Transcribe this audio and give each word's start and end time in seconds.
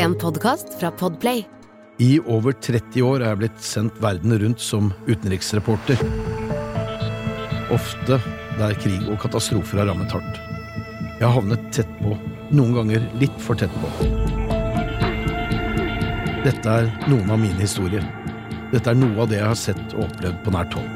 En 0.00 0.14
podkast 0.14 0.66
fra 0.80 0.90
Podplay. 0.90 1.42
I 1.98 2.20
over 2.20 2.54
30 2.56 3.02
år 3.04 3.20
er 3.20 3.34
jeg 3.34 3.38
blitt 3.42 3.58
sendt 3.60 3.98
verden 4.00 4.32
rundt 4.40 4.62
som 4.64 4.86
utenriksreporter. 5.04 6.00
Ofte 7.76 8.16
der 8.56 8.72
krig 8.80 9.10
og 9.12 9.18
katastrofer 9.20 9.82
har 9.82 9.90
rammet 9.90 10.14
hardt. 10.16 10.40
Jeg 11.18 11.26
har 11.26 11.36
havnet 11.36 11.68
tett 11.76 11.92
på, 11.98 12.14
noen 12.48 12.72
ganger 12.78 13.04
litt 13.20 13.36
for 13.44 13.60
tett 13.60 13.76
på. 13.82 13.92
Dette 16.48 16.78
er 16.78 16.88
noen 17.04 17.28
av 17.28 17.44
mine 17.44 17.60
historier. 17.60 18.08
Dette 18.72 18.94
er 18.94 19.00
noe 19.04 19.20
av 19.20 19.28
det 19.28 19.42
jeg 19.42 19.52
har 19.52 19.62
sett 19.66 19.96
og 19.98 20.06
opplevd 20.08 20.40
på 20.46 20.56
nært 20.56 20.80
hold. 20.80 20.90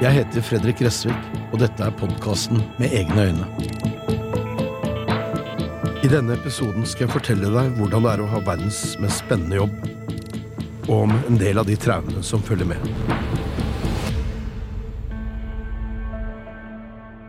Jeg 0.00 0.16
heter 0.22 0.50
Fredrik 0.54 0.80
Gressvik, 0.80 1.32
og 1.52 1.60
dette 1.60 1.84
er 1.84 2.00
podkasten 2.00 2.64
Med 2.80 3.02
egne 3.04 3.32
øyne. 3.34 3.57
I 5.98 6.06
denne 6.06 6.36
episoden 6.38 6.84
skal 6.86 7.08
jeg 7.08 7.10
fortelle 7.10 7.48
deg 7.50 7.72
hvordan 7.74 8.04
det 8.04 8.10
er 8.12 8.20
å 8.22 8.28
ha 8.30 8.38
verdens 8.46 8.92
mest 9.02 9.24
spennende 9.24 9.56
jobb, 9.58 9.72
og 10.86 10.92
om 11.08 11.14
en 11.16 11.38
del 11.40 11.58
av 11.58 11.66
de 11.66 11.74
traumene 11.74 12.22
som 12.22 12.44
følger 12.44 12.68
med. 12.70 12.84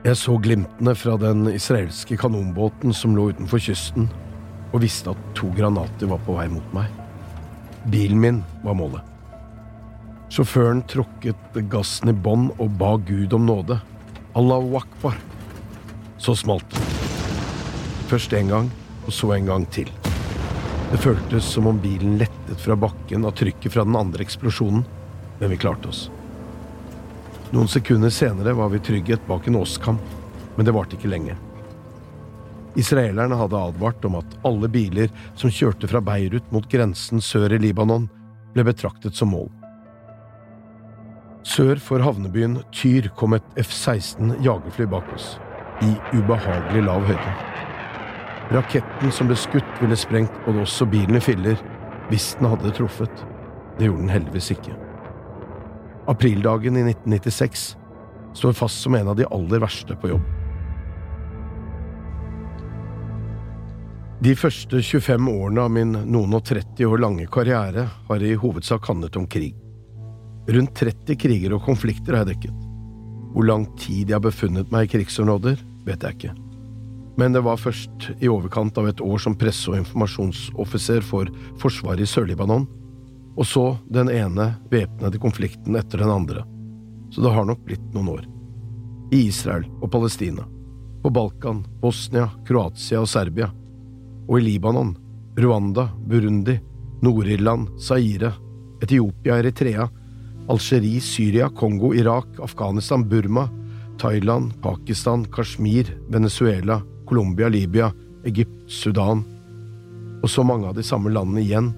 Jeg 0.06 0.20
så 0.22 0.36
glimtene 0.38 0.94
fra 0.94 1.16
den 1.18 1.50
israelske 1.50 2.20
kanonbåten 2.22 2.94
som 2.94 3.18
lå 3.18 3.32
utenfor 3.34 3.64
kysten, 3.66 4.06
og 4.70 4.86
visste 4.86 5.16
at 5.16 5.26
to 5.34 5.50
granater 5.58 6.14
var 6.14 6.22
på 6.28 6.38
vei 6.38 6.46
mot 6.54 6.78
meg. 6.78 6.94
Bilen 7.90 8.22
min 8.22 8.44
var 8.62 8.78
målet. 8.78 9.02
Sjåføren 10.30 10.86
tråkket 10.86 11.58
gassen 11.74 12.14
i 12.14 12.18
bånn 12.30 12.52
og 12.60 12.78
ba 12.78 12.94
Gud 13.02 13.34
om 13.34 13.50
nåde. 13.50 13.82
Allahu 14.38 14.78
akbar. 14.84 15.18
Så 16.22 16.38
smalt 16.38 16.70
det. 16.78 16.89
Først 18.10 18.34
en 18.34 18.48
gang, 18.50 18.70
og 19.06 19.14
så 19.14 19.36
en 19.36 19.46
gang 19.46 19.66
til. 19.70 19.90
Det 20.90 20.98
føltes 20.98 21.46
som 21.46 21.68
om 21.70 21.78
bilen 21.78 22.16
lettet 22.18 22.58
fra 22.58 22.74
bakken 22.74 23.28
av 23.30 23.36
trykket 23.38 23.76
fra 23.76 23.84
den 23.86 23.98
andre 24.00 24.26
eksplosjonen, 24.26 24.82
men 25.38 25.52
vi 25.52 25.60
klarte 25.62 25.92
oss. 25.92 26.08
Noen 27.54 27.70
sekunder 27.70 28.10
senere 28.14 28.56
var 28.58 28.72
vi 28.74 28.82
trygghet 28.82 29.28
bak 29.30 29.46
en 29.48 29.60
åskamp, 29.62 30.02
men 30.56 30.66
det 30.66 30.74
varte 30.74 30.98
ikke 30.98 31.12
lenge. 31.12 31.36
Israelerne 32.82 33.38
hadde 33.38 33.62
advart 33.62 34.06
om 34.10 34.18
at 34.18 34.36
alle 34.46 34.70
biler 34.74 35.14
som 35.38 35.54
kjørte 35.54 35.90
fra 35.90 36.02
Beirut 36.02 36.50
mot 36.54 36.66
grensen 36.70 37.22
sør 37.22 37.54
i 37.54 37.62
Libanon, 37.62 38.10
ble 38.56 38.66
betraktet 38.66 39.14
som 39.18 39.30
mål. 39.36 39.52
Sør 41.46 41.78
for 41.78 42.02
havnebyen 42.02 42.58
Tyr 42.74 43.12
kom 43.18 43.38
et 43.38 43.54
F-16 43.62 44.40
jagerfly 44.46 44.90
bak 44.90 45.14
oss, 45.14 45.36
i 45.86 45.94
ubehagelig 46.18 46.86
lav 46.90 47.06
høyde. 47.06 47.59
Raketten 48.50 49.12
som 49.14 49.30
ble 49.30 49.38
skutt, 49.38 49.76
ville 49.82 49.98
sprengt 50.00 50.34
både 50.46 50.64
oss 50.64 50.80
og 50.82 50.90
bilen 50.94 51.20
i 51.20 51.22
filler 51.22 51.60
hvis 52.10 52.32
den 52.40 52.50
hadde 52.50 52.74
truffet. 52.74 53.26
Det 53.78 53.86
gjorde 53.86 54.02
den 54.02 54.14
heldigvis 54.16 54.50
ikke. 54.56 54.74
Aprildagen 56.10 56.80
i 56.80 56.88
1996 56.88 57.68
står 58.40 58.58
fast 58.58 58.82
som 58.82 58.98
en 58.98 59.12
av 59.12 59.20
de 59.20 59.28
aller 59.30 59.62
verste 59.62 59.94
på 60.02 60.10
jobb. 60.16 60.26
De 64.20 64.34
første 64.36 64.82
25 64.84 65.30
årene 65.32 65.64
av 65.64 65.72
min 65.72 65.94
noen 65.96 66.34
og 66.36 66.44
30 66.50 66.90
år 66.90 67.00
lange 67.06 67.30
karriere 67.32 67.86
har 68.10 68.26
i 68.26 68.34
hovedsak 68.36 68.90
handlet 68.90 69.16
om 69.16 69.30
krig. 69.30 69.54
Rundt 70.50 70.76
30 70.76 71.16
kriger 71.22 71.56
og 71.56 71.64
konflikter 71.70 72.18
har 72.18 72.26
jeg 72.26 72.34
dekket. 72.34 72.68
Hvor 73.32 73.46
lang 73.46 73.70
tid 73.80 74.10
jeg 74.10 74.18
har 74.18 74.26
befunnet 74.26 74.74
meg 74.74 74.90
i 74.90 74.96
krigsområder, 74.98 75.62
vet 75.86 76.04
jeg 76.04 76.18
ikke. 76.18 76.49
Men 77.20 77.34
det 77.36 77.42
var 77.44 77.60
først 77.60 78.12
i 78.24 78.30
overkant 78.32 78.78
av 78.80 78.88
et 78.88 79.02
år 79.04 79.20
som 79.20 79.36
presse- 79.36 79.68
og 79.68 79.82
informasjonsoffiser 79.82 81.04
for 81.04 81.28
Forsvaret 81.60 82.06
i 82.06 82.08
Sør-Libanon, 82.08 82.64
og 83.36 83.48
så 83.48 83.66
den 83.92 84.08
ene 84.14 84.54
væpnede 84.72 85.20
konflikten 85.20 85.76
etter 85.76 86.00
den 86.00 86.14
andre. 86.14 86.46
Så 87.12 87.24
det 87.26 87.34
har 87.36 87.48
nok 87.48 87.66
blitt 87.68 87.84
noen 87.92 88.14
år. 88.14 88.24
I 89.12 89.26
Israel 89.28 89.66
og 89.82 89.92
Palestina. 89.92 90.46
På 91.04 91.12
Balkan, 91.12 91.66
Bosnia, 91.82 92.30
Kroatia 92.48 93.02
og 93.02 93.10
Serbia 93.12 93.50
og 94.30 94.38
i 94.38 94.46
Libanon, 94.46 94.94
Rwanda, 95.40 95.90
Burundi, 96.08 96.60
Nord-Irland, 97.02 97.72
Zaire, 97.82 98.34
Etiopia, 98.84 99.40
Eritrea, 99.40 99.90
Algerie, 100.50 101.02
Syria, 101.02 101.50
Kongo, 101.50 101.92
Irak, 101.94 102.40
Afghanistan, 102.44 103.04
Burma, 103.10 103.50
Thailand, 104.00 104.54
Pakistan, 104.62 105.26
Kashmir, 105.26 105.98
Venezuela, 106.10 106.82
Colombia, 107.10 107.50
Libya, 107.50 107.90
Egypt, 108.30 108.56
Sudan 108.70 109.26
og 110.24 110.30
så 110.32 110.44
mange 110.44 110.68
av 110.68 110.76
de 110.78 110.84
samme 110.84 111.12
landene 111.14 111.44
igjen, 111.44 111.72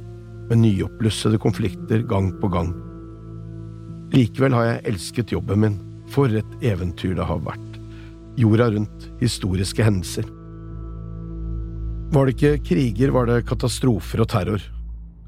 med 0.49 0.63
nyoppblussede 0.63 1.39
konflikter 1.39 2.03
gang 2.09 2.31
på 2.41 2.49
gang. 2.51 2.73
Likevel 4.11 4.55
har 4.57 4.67
jeg 4.67 4.85
elsket 4.91 5.33
jobben 5.35 5.61
min, 5.63 5.77
for 6.11 6.31
et 6.35 6.65
eventyr 6.65 7.13
det 7.15 7.27
har 7.27 7.39
vært. 7.45 7.77
Jorda 8.39 8.67
rundt, 8.73 9.07
historiske 9.21 9.85
hendelser. 9.85 10.27
Var 12.11 12.27
det 12.27 12.35
ikke 12.35 12.65
kriger, 12.67 13.13
var 13.15 13.29
det 13.29 13.45
katastrofer 13.47 14.25
og 14.25 14.31
terror. 14.33 14.65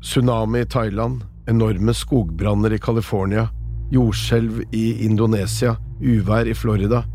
Tsunami 0.04 0.66
i 0.66 0.68
Thailand, 0.68 1.22
enorme 1.48 1.96
skogbranner 1.96 2.76
i 2.76 2.82
California, 2.84 3.46
jordskjelv 3.94 4.66
i 4.76 5.06
Indonesia, 5.06 5.78
uvær 6.04 6.50
i 6.50 6.58
Florida, 6.58 7.06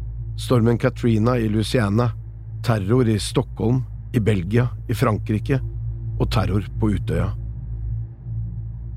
stormen 0.41 0.81
Katrina 0.81 1.37
i 1.37 1.50
Louisiana, 1.53 2.09
terror 2.65 3.09
i 3.09 3.19
Stockholm, 3.21 3.83
i 4.13 4.21
Belgia, 4.21 4.69
i 4.89 4.95
Frankrike 4.95 5.61
og 6.19 6.31
terror 6.33 6.65
på 6.81 6.91
Utøya. 6.97 7.31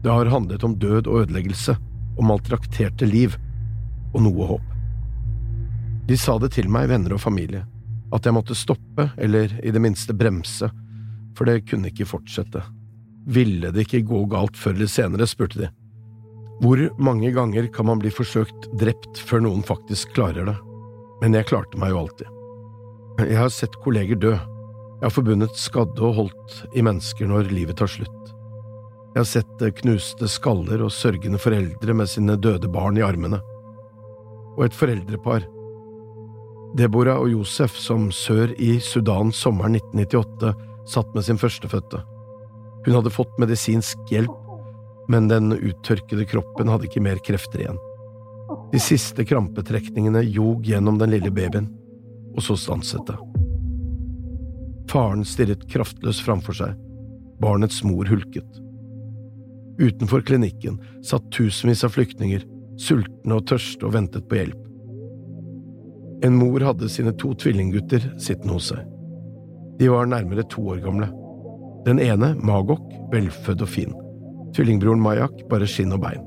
Det 0.02 0.10
har 0.10 0.32
handlet 0.34 0.64
om 0.64 0.78
død 0.80 1.08
og 1.08 1.26
ødeleggelse, 1.26 1.76
om 2.18 2.30
maltrakterte 2.32 3.06
liv 3.06 3.36
og 4.14 4.24
noe 4.26 4.48
håp. 4.56 4.72
De 6.10 6.18
sa 6.18 6.38
det 6.42 6.54
til 6.58 6.70
meg, 6.72 6.90
venner 6.90 7.14
og 7.16 7.22
familie, 7.22 7.62
at 8.12 8.26
jeg 8.26 8.36
måtte 8.36 8.58
stoppe, 8.58 9.12
eller 9.22 9.54
i 9.64 9.72
det 9.72 9.82
minste 9.84 10.16
bremse, 10.18 10.72
for 11.38 11.48
det 11.48 11.68
kunne 11.70 11.92
ikke 11.92 12.10
fortsette. 12.10 12.64
Ville 13.30 13.70
det 13.72 13.86
ikke 13.86 14.04
gå 14.10 14.26
galt 14.32 14.58
før 14.58 14.76
eller 14.76 14.92
senere, 14.92 15.30
spurte 15.30 15.62
de. 15.62 15.72
Hvor 16.62 16.82
mange 17.02 17.32
ganger 17.34 17.70
kan 17.74 17.88
man 17.90 18.02
bli 18.02 18.12
forsøkt 18.14 18.68
drept 18.82 19.22
før 19.30 19.46
noen 19.46 19.64
faktisk 19.66 20.14
klarer 20.18 20.50
det? 20.50 20.58
Men 21.22 21.38
jeg 21.38 21.50
klarte 21.50 21.78
meg 21.82 21.94
jo 21.94 22.04
alltid. 22.04 22.41
Jeg 23.20 23.38
har 23.38 23.50
sett 23.54 23.76
kolleger 23.84 24.16
dø. 24.16 24.32
Jeg 24.32 25.04
har 25.04 25.14
forbundet 25.14 25.58
skadde 25.58 26.04
og 26.06 26.16
holdt 26.16 26.58
i 26.78 26.84
mennesker 26.86 27.28
når 27.30 27.50
livet 27.52 27.80
tar 27.82 27.90
slutt. 27.92 28.34
Jeg 29.12 29.20
har 29.20 29.28
sett 29.28 29.64
knuste 29.82 30.30
skaller 30.32 30.84
og 30.86 30.94
sørgende 30.96 31.42
foreldre 31.42 31.96
med 31.98 32.08
sine 32.08 32.38
døde 32.40 32.70
barn 32.72 33.00
i 33.00 33.04
armene. 33.04 33.42
Og 34.56 34.68
et 34.68 34.78
foreldrepar 34.78 35.48
Deborah 36.78 37.20
og 37.20 37.34
Josef, 37.34 37.76
som 37.76 38.08
sør 38.16 38.54
i 38.56 38.78
Sudan 38.80 39.34
sommeren 39.36 39.76
1998 39.76 40.54
satt 40.88 41.12
med 41.16 41.28
sin 41.28 41.40
førstefødte. 41.42 42.00
Hun 42.86 42.96
hadde 42.96 43.12
fått 43.14 43.36
medisinsk 43.42 44.00
hjelp, 44.10 44.38
men 45.12 45.28
den 45.28 45.52
uttørkede 45.58 46.26
kroppen 46.32 46.72
hadde 46.72 46.88
ikke 46.88 47.04
mer 47.04 47.20
krefter 47.26 47.66
igjen. 47.66 47.82
De 48.72 48.80
siste 48.80 49.26
krampetrekningene 49.28 50.24
jog 50.32 50.64
gjennom 50.64 50.96
den 51.02 51.12
lille 51.12 51.32
babyen, 51.36 51.68
og 52.36 52.44
så 52.46 52.58
stanset 52.59 53.06
det. 53.09 53.18
Faren 54.92 55.24
stirret 55.28 55.64
kraftløs 55.72 56.19
framfor 56.24 56.58
seg, 56.58 56.75
barnets 57.42 57.80
mor 57.88 58.09
hulket. 58.12 58.59
Utenfor 59.81 60.22
klinikken 60.28 60.80
satt 61.06 61.30
tusenvis 61.34 61.86
av 61.88 61.96
flyktninger, 61.96 62.44
sultne 62.81 63.38
og 63.38 63.47
tørste 63.50 63.88
og 63.88 63.96
ventet 63.96 64.28
på 64.30 64.41
hjelp. 64.41 64.59
En 66.28 66.36
mor 66.38 66.62
hadde 66.62 66.90
sine 66.91 67.16
to 67.18 67.31
tvillinggutter 67.34 68.12
sittende 68.22 68.58
hos 68.58 68.70
seg. 68.73 68.84
De 69.79 69.90
var 69.90 70.09
nærmere 70.11 70.46
to 70.52 70.61
år 70.76 70.84
gamle. 70.84 71.08
Den 71.88 71.97
ene, 72.03 72.35
Magok, 72.46 72.84
velfødd 73.14 73.64
og 73.66 73.72
fin. 73.72 73.96
Tvillingbroren 74.53 75.02
Mayak, 75.02 75.47
bare 75.50 75.66
skinn 75.70 75.96
og 75.96 76.03
bein. 76.03 76.22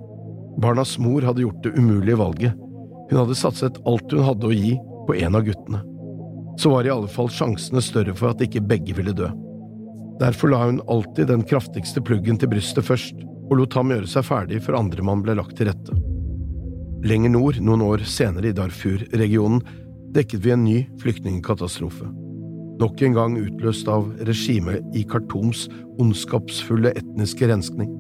Barnas 0.58 0.96
mor 0.98 1.22
hadde 1.22 1.44
gjort 1.44 1.62
det 1.62 1.76
umulige 1.78 2.18
valget. 2.18 2.58
Hun 3.10 3.20
hadde 3.20 3.38
satset 3.38 3.78
alt 3.86 4.10
hun 4.10 4.26
hadde 4.26 4.50
å 4.50 4.54
gi, 4.54 4.74
på 5.04 5.14
en 5.20 5.36
av 5.36 5.44
guttene. 5.46 5.84
Så 6.60 6.70
var 6.70 6.86
i 6.86 6.92
alle 6.92 7.10
fall 7.10 7.30
sjansene 7.32 7.82
større 7.82 8.14
for 8.16 8.30
at 8.30 8.42
ikke 8.44 8.62
begge 8.64 8.94
ville 8.96 9.14
dø. 9.16 9.28
Derfor 10.20 10.52
la 10.52 10.64
hun 10.66 10.82
alltid 10.90 11.26
den 11.28 11.42
kraftigste 11.42 12.02
pluggen 12.04 12.38
til 12.38 12.52
brystet 12.52 12.86
først, 12.86 13.16
og 13.50 13.58
lot 13.58 13.74
ham 13.76 13.90
gjøre 13.92 14.08
seg 14.08 14.26
ferdig 14.28 14.60
før 14.64 14.78
andremann 14.78 15.24
ble 15.24 15.34
lagt 15.38 15.56
til 15.58 15.68
rette. 15.68 15.96
Lenger 17.04 17.34
nord, 17.34 17.58
noen 17.60 17.82
år 17.84 18.04
senere 18.08 18.48
i 18.48 18.56
Darfur-regionen, 18.56 19.60
dekket 20.14 20.44
vi 20.44 20.54
en 20.54 20.62
ny 20.64 20.76
flyktningkatastrofe. 21.02 22.06
Nok 22.80 23.02
en 23.06 23.18
gang 23.18 23.36
utløst 23.38 23.90
av 23.90 24.06
regimet 24.26 24.96
i 24.96 25.04
Khartoums 25.06 25.66
ondskapsfulle 26.02 26.94
etniske 26.96 27.50
renskning. 27.50 27.90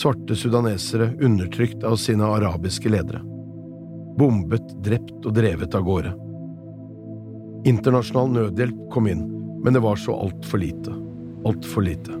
Svarte 0.00 0.36
sudanesere 0.36 1.12
undertrykt 1.24 1.84
av 1.84 1.98
sine 2.00 2.26
arabiske 2.26 2.90
ledere. 2.92 3.22
Bombet, 4.18 4.74
drept 4.84 5.24
og 5.24 5.36
drevet 5.36 5.76
av 5.76 5.86
gårde. 5.86 6.12
Internasjonal 7.62 8.32
nødhjelp 8.34 8.78
kom 8.90 9.06
inn, 9.06 9.22
men 9.62 9.76
det 9.76 9.84
var 9.84 10.00
så 10.00 10.16
altfor 10.18 10.58
lite. 10.58 10.94
Altfor 11.46 11.84
lite. 11.86 12.16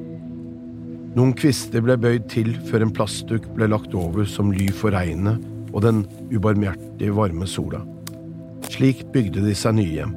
Noen 1.16 1.32
kvister 1.34 1.82
ble 1.82 1.96
bøyd 1.98 2.28
til 2.30 2.52
før 2.68 2.84
en 2.86 2.92
plastduk 2.94 3.48
ble 3.56 3.66
lagt 3.72 3.96
over 3.98 4.28
som 4.28 4.52
ly 4.54 4.68
for 4.70 4.94
regnet 4.94 5.42
og 5.72 5.82
den 5.82 6.04
ubarmhjertige 6.30 7.14
varme 7.16 7.48
sola. 7.50 7.80
Slik 8.70 9.02
bygde 9.10 9.42
de 9.42 9.56
seg 9.58 9.74
nye 9.80 9.96
hjem. 9.96 10.12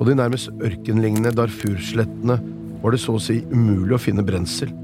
På 0.00 0.08
de 0.08 0.16
nærmest 0.18 0.50
ørkenlignende 0.58 1.30
Darfur-slettene 1.36 2.40
var 2.82 2.96
det 2.96 3.00
så 3.04 3.14
å 3.14 3.22
si 3.22 3.38
umulig 3.52 3.94
å 3.94 4.02
finne 4.02 4.26
brensel. 4.26 4.74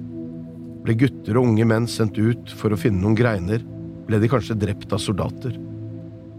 Ble 0.87 0.95
gutter 1.03 1.41
og 1.41 1.51
unge 1.51 1.67
menn 1.67 1.91
sendt 1.91 2.21
ut 2.23 2.55
for 2.55 2.71
å 2.71 2.79
finne 2.79 3.03
noen 3.03 3.19
greiner, 3.19 3.67
ble 4.07 4.23
de 4.23 4.31
kanskje 4.31 4.61
drept 4.63 4.95
av 4.95 5.03
soldater. 5.03 5.59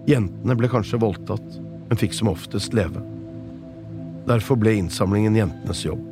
Jentene 0.07 0.56
ble 0.56 0.71
kanskje 0.71 1.01
voldtatt, 1.03 1.59
men 1.89 2.00
fikk 2.00 2.15
som 2.15 2.31
oftest 2.31 2.77
leve. 2.77 3.03
Derfor 4.27 4.59
ble 4.59 4.74
innsamlingen 4.75 5.35
jentenes 5.35 5.85
jobb. 5.85 6.03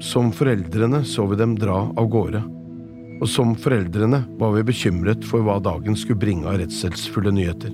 Som 0.00 0.28
foreldrene 0.32 1.04
så 1.08 1.24
vi 1.26 1.38
dem 1.40 1.54
dra 1.56 1.86
av 1.96 2.08
gårde, 2.12 2.42
og 3.16 3.28
som 3.32 3.54
foreldrene 3.56 4.26
var 4.36 4.52
vi 4.58 4.64
bekymret 4.68 5.24
for 5.24 5.44
hva 5.46 5.56
dagen 5.64 5.96
skulle 5.96 6.20
bringe 6.20 6.48
av 6.50 6.58
redselsfulle 6.60 7.32
nyheter. 7.32 7.72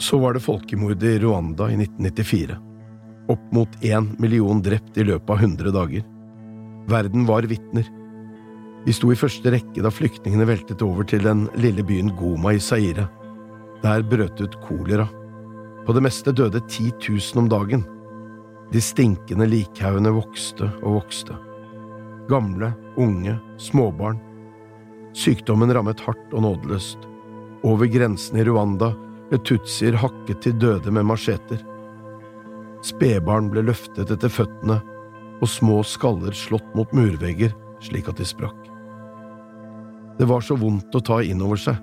Så 0.00 0.18
var 0.20 0.36
det 0.36 0.44
folkemordet 0.44 1.08
i 1.08 1.18
Rwanda 1.22 1.70
i 1.72 1.78
1994. 1.80 2.58
Opp 3.32 3.52
mot 3.52 3.80
én 3.84 4.10
million 4.18 4.60
drept 4.62 4.98
i 4.98 5.06
løpet 5.06 5.30
av 5.30 5.40
100 5.40 5.72
dager. 5.72 6.04
Verden 6.90 7.24
var 7.28 7.48
vitner. 7.48 7.88
Vi 8.84 8.92
sto 8.96 9.12
i 9.12 9.16
første 9.16 9.52
rekke 9.52 9.84
da 9.84 9.92
flyktningene 9.92 10.48
veltet 10.48 10.82
over 10.84 11.04
til 11.08 11.24
den 11.24 11.46
lille 11.60 11.84
byen 11.86 12.12
Goma 12.16 12.56
i 12.56 12.60
Zaire. 12.60 13.06
Der 13.82 14.02
brøt 14.02 14.40
ut 14.40 14.56
kolera. 14.64 15.06
På 15.86 15.94
det 15.96 16.02
meste 16.04 16.32
døde 16.36 16.60
10 16.60 16.92
000 17.08 17.42
om 17.42 17.48
dagen. 17.48 17.84
De 18.72 18.80
stinkende 18.80 19.48
likhaugene 19.48 20.12
vokste 20.14 20.68
og 20.82 21.00
vokste. 21.00 21.36
Gamle, 22.30 22.72
unge, 23.00 23.38
småbarn. 23.58 24.20
Sykdommen 25.16 25.72
rammet 25.74 26.02
hardt 26.04 26.34
og 26.34 26.44
nådeløst. 26.44 27.08
Over 27.66 27.90
grensen 27.90 28.38
i 28.38 28.44
Rwanda 28.46 28.92
ble 29.30 29.40
tutsier 29.46 29.98
hakket 29.98 30.44
til 30.44 30.58
døde 30.60 30.92
med 30.94 31.08
macheter. 31.08 31.64
Spedbarn 32.86 33.50
ble 33.52 33.64
løftet 33.66 34.12
etter 34.12 34.32
føttene, 34.32 34.78
og 35.40 35.48
små 35.48 35.80
skaller 35.86 36.36
slått 36.36 36.68
mot 36.76 36.92
murvegger 36.96 37.52
slik 37.84 38.08
at 38.12 38.20
de 38.20 38.26
sprakk. 38.28 38.56
Det 40.20 40.28
var 40.28 40.44
så 40.44 40.56
vondt 40.60 40.94
å 40.94 41.02
ta 41.04 41.20
inn 41.24 41.40
over 41.44 41.60
seg, 41.60 41.78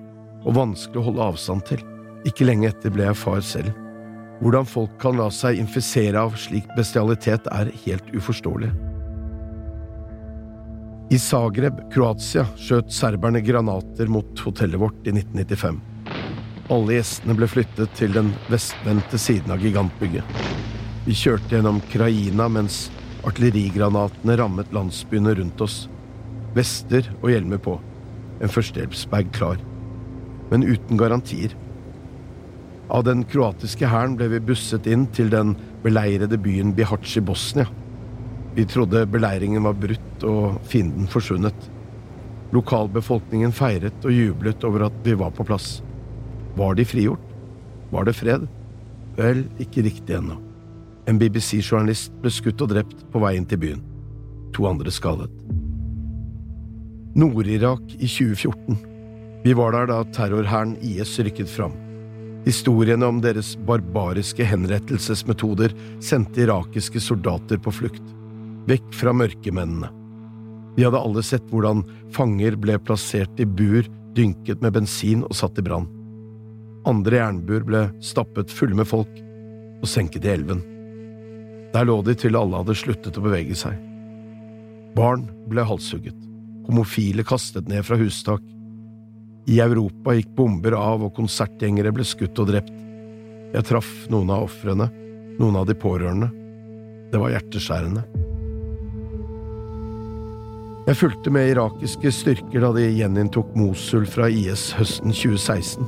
og 0.45 0.55
vanskelig 0.57 1.01
å 1.01 1.07
holde 1.09 1.27
avstand 1.31 1.65
til. 1.69 1.83
Ikke 2.27 2.47
lenge 2.47 2.69
etter 2.71 2.93
ble 2.93 3.07
jeg 3.07 3.19
far 3.19 3.43
selv. 3.45 3.73
Hvordan 4.41 4.67
folk 4.69 4.93
kan 5.01 5.17
la 5.17 5.29
seg 5.33 5.57
infisere 5.57 6.21
av 6.21 6.35
slik 6.37 6.67
bestialitet, 6.77 7.47
er 7.49 7.71
helt 7.85 8.11
uforståelig. 8.13 8.69
I 11.07 11.17
Zagreb, 11.23 11.79
Kroatia, 11.93 12.43
skjøt 12.59 12.91
serberne 12.91 13.39
granater 13.41 14.09
mot 14.11 14.41
hotellet 14.43 14.81
vårt 14.81 15.07
i 15.07 15.13
1995. 15.15 15.79
Alle 16.75 16.97
gjestene 16.97 17.35
ble 17.37 17.47
flyttet 17.47 17.93
til 17.95 18.11
den 18.11 18.33
vestvendte 18.51 19.19
siden 19.21 19.53
av 19.55 19.63
gigantbygget. 19.63 20.41
Vi 21.07 21.15
kjørte 21.15 21.55
gjennom 21.55 21.79
Kraina 21.87 22.49
mens 22.51 22.89
artillerigranatene 23.23 24.35
rammet 24.41 24.75
landsbyene 24.75 25.37
rundt 25.39 25.63
oss. 25.63 25.85
Vester 26.57 27.07
og 27.21 27.31
hjelmer 27.31 27.61
på. 27.63 27.77
En 28.43 28.51
førstehjelpsbag 28.51 29.31
klar. 29.35 29.63
Men 30.51 30.63
uten 30.63 30.97
garantier. 30.99 31.55
Av 32.87 33.03
den 33.03 33.25
kroatiske 33.27 33.87
hæren 33.91 34.15
ble 34.15 34.29
vi 34.31 34.43
busset 34.47 34.87
inn 34.87 35.07
til 35.15 35.31
den 35.33 35.55
beleirede 35.83 36.39
byen 36.39 36.71
Bihac 36.75 37.17
Bosnia. 37.27 37.67
Vi 38.55 38.65
trodde 38.65 39.05
beleiringen 39.11 39.67
var 39.67 39.75
brutt 39.77 40.23
og 40.25 40.61
fienden 40.65 41.09
forsvunnet. 41.11 41.67
Lokalbefolkningen 42.55 43.51
feiret 43.51 44.07
og 44.07 44.15
jublet 44.15 44.63
over 44.63 44.87
at 44.87 45.03
vi 45.03 45.17
var 45.19 45.35
på 45.35 45.45
plass. 45.45 45.81
Var 46.57 46.79
de 46.79 46.87
frigjort? 46.87 47.35
Var 47.91 48.07
det 48.07 48.15
fred? 48.15 48.47
Vel, 49.17 49.43
ikke 49.59 49.83
riktig 49.85 50.15
ennå. 50.17 50.39
En 51.07 51.19
BBC-journalist 51.19 52.15
ble 52.23 52.31
skutt 52.33 52.63
og 52.63 52.71
drept 52.71 53.05
på 53.11 53.21
veien 53.23 53.45
til 53.47 53.61
byen. 53.61 53.83
To 54.55 54.65
andre 54.69 54.91
skadet. 54.91 55.29
Nord-Irak 57.17 57.83
i 57.97 58.07
2014. 58.07 58.96
Vi 59.47 59.53
var 59.55 59.71
der 59.71 59.85
da 59.87 60.01
terrorhæren 60.11 60.73
IS 60.83 61.13
rykket 61.23 61.47
fram. 61.47 61.71
Historiene 62.43 63.07
om 63.07 63.21
deres 63.23 63.53
barbariske 63.63 64.43
henrettelsesmetoder 64.43 65.71
sendte 66.03 66.41
irakiske 66.43 66.99
soldater 66.99 67.61
på 67.63 67.71
flukt. 67.71 68.09
Vekk 68.67 68.89
fra 68.91 69.13
mørkemennene. 69.15 69.87
De 70.75 70.83
hadde 70.83 70.99
alle 70.99 71.23
sett 71.23 71.45
hvordan 71.47 71.85
fanger 72.17 72.57
ble 72.59 72.75
plassert 72.89 73.39
i 73.39 73.47
bur 73.47 73.87
dynket 74.19 74.65
med 74.65 74.75
bensin 74.81 75.23
og 75.23 75.39
satt 75.39 75.61
i 75.61 75.63
brann. 75.63 75.87
Andre 76.91 77.21
jernbur 77.21 77.63
ble 77.69 77.85
stappet 78.03 78.51
fulle 78.51 78.75
med 78.75 78.91
folk 78.91 79.15
og 79.79 79.87
senket 79.87 80.27
i 80.27 80.33
elven. 80.35 80.59
Der 81.71 81.87
lå 81.87 82.01
de 82.03 82.17
til 82.19 82.35
alle 82.35 82.65
hadde 82.65 82.75
sluttet 82.83 83.15
å 83.15 83.23
bevege 83.29 83.55
seg. 83.55 83.79
Barn 84.99 85.23
ble 85.47 85.63
halshugget. 85.71 86.19
Homofile 86.67 87.23
kastet 87.23 87.71
ned 87.71 87.87
fra 87.87 87.95
hustak. 88.03 88.43
I 89.47 89.59
Europa 89.63 90.11
gikk 90.11 90.33
bomber 90.35 90.75
av 90.75 91.05
og 91.07 91.13
konsertgjengere 91.15 91.93
ble 91.95 92.03
skutt 92.03 92.39
og 92.43 92.49
drept. 92.49 92.73
Jeg 93.53 93.63
traff 93.69 93.91
noen 94.11 94.31
av 94.35 94.43
ofrene, 94.49 94.89
noen 95.39 95.55
av 95.55 95.69
de 95.69 95.75
pårørende. 95.79 96.27
Det 97.13 97.21
var 97.21 97.31
hjerteskjærende. 97.31 98.03
Jeg 100.87 100.99
fulgte 100.99 101.31
med 101.31 101.53
irakiske 101.53 102.11
styrker 102.15 102.63
da 102.63 102.73
de 102.75 102.89
gjeninntok 102.91 103.55
Mosul 103.59 104.05
fra 104.07 104.27
IS 104.31 104.69
høsten 104.75 105.15
2016. 105.15 105.87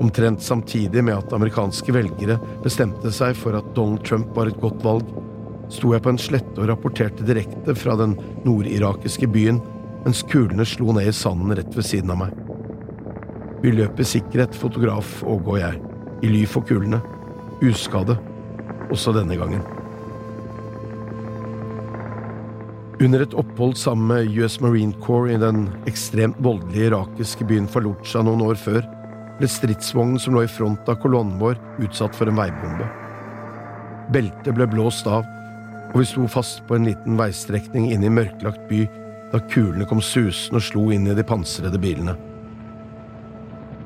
Omtrent 0.00 0.44
samtidig 0.44 1.04
med 1.04 1.16
at 1.16 1.32
amerikanske 1.32 1.92
velgere 1.92 2.36
bestemte 2.64 3.12
seg 3.16 3.36
for 3.36 3.56
at 3.56 3.68
Donald 3.76 4.04
Trump 4.04 4.32
var 4.36 4.52
et 4.52 4.60
godt 4.60 4.80
valg, 4.84 5.08
sto 5.72 5.92
jeg 5.96 6.04
på 6.04 6.12
en 6.12 6.20
slette 6.20 6.60
og 6.60 6.68
rapporterte 6.68 7.24
direkte 7.24 7.72
fra 7.76 7.96
den 8.00 8.18
nordirakiske 8.44 9.28
byen 9.32 9.60
mens 10.04 10.22
kulene 10.26 10.66
slo 10.66 10.94
ned 10.96 11.08
i 11.08 11.14
sanden 11.14 11.54
rett 11.56 11.76
ved 11.76 11.86
siden 11.86 12.12
av 12.14 12.24
meg. 12.24 12.38
Vi 13.62 13.70
løp 13.74 14.00
i 14.02 14.06
sikkerhet, 14.06 14.56
fotograf 14.58 15.20
Åge 15.22 15.54
og 15.54 15.60
jeg, 15.60 15.78
i 16.26 16.30
ly 16.32 16.42
for 16.50 16.66
kulene, 16.66 16.98
uskadde, 17.62 18.16
også 18.90 19.14
denne 19.14 19.38
gangen. 19.38 19.62
Under 23.02 23.22
et 23.24 23.34
opphold 23.34 23.74
sammen 23.78 24.10
med 24.10 24.34
US 24.38 24.60
Marine 24.62 24.94
Corps 25.02 25.30
i 25.30 25.38
den 25.38 25.64
ekstremt 25.90 26.38
voldelige 26.42 26.90
irakiske 26.90 27.46
byen 27.48 27.66
Fallujah 27.70 28.26
noen 28.26 28.44
år 28.46 28.58
før, 28.58 28.82
ble 29.38 29.48
stridsvognen 29.50 30.20
som 30.22 30.36
lå 30.36 30.44
i 30.46 30.50
front 30.50 30.90
av 30.90 31.00
kolonnen 31.02 31.38
vår, 31.42 31.58
utsatt 31.82 32.14
for 32.18 32.30
en 32.30 32.38
veibombe. 32.38 32.86
Beltet 34.14 34.54
ble 34.54 34.68
blåst 34.70 35.08
av, 35.10 35.26
og 35.92 35.96
vi 35.98 36.06
sto 36.08 36.26
fast 36.30 36.62
på 36.68 36.76
en 36.76 36.86
liten 36.90 37.18
veistrekning 37.18 37.90
inn 37.94 38.06
i 38.06 38.12
mørklagt 38.12 38.66
by 38.70 38.84
da 39.32 39.40
kulene 39.52 39.86
kom 39.88 40.02
susende 40.04 40.60
og 40.60 40.66
slo 40.66 40.90
inn 40.92 41.08
i 41.08 41.16
de 41.16 41.24
pansrede 41.26 41.80
bilene. 41.80 42.14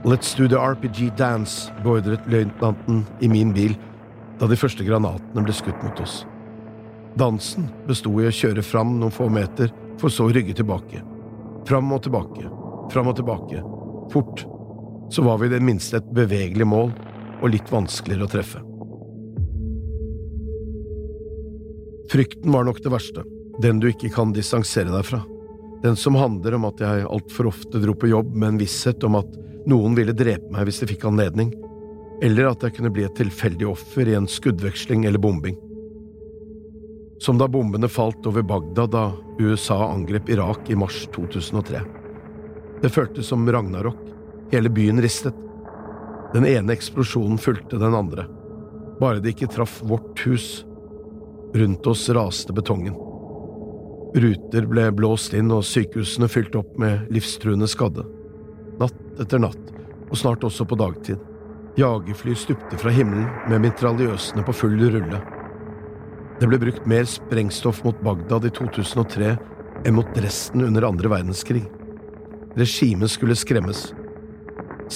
Let's 0.06 0.34
do 0.38 0.46
the 0.46 0.58
RPG 0.58 1.16
dance, 1.18 1.72
beordret 1.82 2.26
løytnanten 2.30 3.04
i 3.20 3.28
min 3.30 3.52
bil 3.54 3.74
da 4.38 4.46
de 4.46 4.58
første 4.58 4.84
granatene 4.86 5.42
ble 5.42 5.54
skutt 5.56 5.80
mot 5.82 6.02
oss. 6.02 6.20
Dansen 7.16 7.70
besto 7.88 8.12
i 8.20 8.28
å 8.28 8.34
kjøre 8.34 8.62
fram 8.62 8.98
noen 9.00 9.14
få 9.14 9.30
meter, 9.32 9.72
for 9.96 10.12
så 10.12 10.28
å 10.28 10.34
rygge 10.34 10.58
tilbake. 10.58 11.00
Fram 11.66 11.90
og 11.94 12.02
tilbake, 12.04 12.44
fram 12.92 13.08
og 13.10 13.16
tilbake, 13.16 13.62
fort 14.12 14.44
så 15.10 15.22
var 15.22 15.38
vi 15.38 15.46
i 15.46 15.54
det 15.54 15.62
minste 15.62 16.00
et 16.00 16.14
bevegelig 16.14 16.66
mål 16.66 16.90
og 17.40 17.50
litt 17.52 17.70
vanskeligere 17.72 18.26
å 18.26 18.32
treffe. 18.32 18.62
Frykten 22.10 22.52
var 22.54 22.66
nok 22.66 22.82
det 22.82 22.92
verste, 22.92 23.24
den 23.62 23.80
du 23.82 23.88
ikke 23.90 24.10
kan 24.14 24.34
distansere 24.34 24.92
deg 24.92 25.06
fra. 25.06 25.22
Den 25.82 25.96
som 25.96 26.16
handler 26.18 26.56
om 26.56 26.64
at 26.68 26.80
jeg 26.80 27.06
altfor 27.06 27.50
ofte 27.50 27.80
dro 27.82 27.94
på 27.94 28.10
jobb 28.10 28.32
med 28.34 28.54
en 28.54 28.60
visshet 28.60 29.04
om 29.06 29.18
at 29.20 29.36
noen 29.68 29.96
ville 29.98 30.14
drepe 30.16 30.50
meg 30.54 30.68
hvis 30.68 30.82
de 30.82 30.90
fikk 30.92 31.04
anledning, 31.08 31.52
eller 32.24 32.50
at 32.50 32.64
jeg 32.64 32.78
kunne 32.78 32.92
bli 32.94 33.04
et 33.04 33.16
tilfeldig 33.18 33.68
offer 33.68 34.08
i 34.08 34.16
en 34.16 34.28
skuddveksling 34.30 35.04
eller 35.04 35.20
bombing. 35.20 35.58
Som 37.20 37.38
da 37.40 37.48
bombene 37.48 37.88
falt 37.88 38.26
over 38.28 38.44
Bagdad 38.44 38.92
da 38.92 39.06
USA 39.40 39.78
angrep 39.90 40.28
Irak 40.32 40.70
i 40.72 40.76
mars 40.76 41.02
2003. 41.14 41.80
Det 42.82 42.92
føltes 42.92 43.28
som 43.32 43.44
ragnarok, 43.48 44.06
Hele 44.50 44.68
byen 44.70 45.02
ristet. 45.02 45.34
Den 46.32 46.46
ene 46.46 46.72
eksplosjonen 46.72 47.38
fulgte 47.38 47.76
den 47.76 47.94
andre. 47.94 48.26
Bare 49.00 49.18
det 49.18 49.34
ikke 49.34 49.50
traff 49.50 49.80
vårt 49.82 50.20
hus. 50.26 50.64
Rundt 51.54 51.86
oss 51.86 52.08
raste 52.14 52.54
betongen. 52.54 52.94
Ruter 54.16 54.64
ble 54.64 54.86
blåst 54.96 55.34
inn 55.36 55.50
og 55.52 55.64
sykehusene 55.68 56.28
fylt 56.32 56.54
opp 56.56 56.78
med 56.80 57.10
livstruende 57.12 57.66
skadde. 57.68 58.06
Natt 58.80 59.20
etter 59.20 59.42
natt, 59.42 59.72
og 60.08 60.16
snart 60.16 60.44
også 60.46 60.64
på 60.64 60.78
dagtid. 60.80 61.20
Jagerfly 61.76 62.32
stupte 62.40 62.78
fra 62.80 62.94
himmelen 62.96 63.26
med 63.50 63.60
mitraljøsene 63.66 64.44
på 64.46 64.54
full 64.56 64.78
rulle. 64.80 65.20
Det 66.40 66.48
ble 66.48 66.60
brukt 66.62 66.88
mer 66.88 67.04
sprengstoff 67.08 67.82
mot 67.84 68.00
Bagdad 68.04 68.48
i 68.48 68.54
2003 68.56 69.34
enn 69.84 69.96
mot 69.98 70.08
Dresden 70.16 70.64
under 70.64 70.88
andre 70.88 71.12
verdenskrig. 71.12 71.66
Regimet 72.56 73.12
skulle 73.12 73.36
skremmes. 73.36 73.90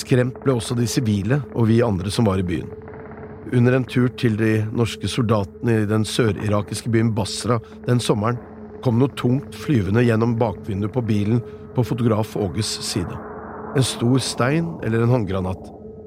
Skremt 0.01 0.39
ble 0.47 0.57
også 0.57 0.79
de 0.79 0.89
sivile 0.89 1.43
og 1.53 1.69
vi 1.69 1.83
andre 1.85 2.09
som 2.13 2.25
var 2.29 2.41
i 2.41 2.47
byen. 2.47 2.73
Under 3.53 3.77
en 3.77 3.85
tur 3.85 4.09
til 4.17 4.41
de 4.41 4.63
norske 4.73 5.09
soldatene 5.13 5.83
i 5.83 5.89
den 5.91 6.09
sørirakiske 6.09 6.89
byen 6.93 7.13
Basra 7.13 7.59
den 7.85 8.01
sommeren 8.01 8.41
kom 8.85 8.99
noe 9.01 9.13
tungt 9.19 9.57
flyvende 9.57 10.05
gjennom 10.07 10.37
bakvinduet 10.41 10.95
på 10.95 11.03
bilen 11.05 11.43
på 11.75 11.85
fotograf 11.87 12.37
Åges 12.37 12.71
side. 12.85 13.19
En 13.77 13.87
stor 13.87 14.19
stein 14.19 14.73
eller 14.85 15.05
en 15.05 15.13
håndgranat. 15.15 15.61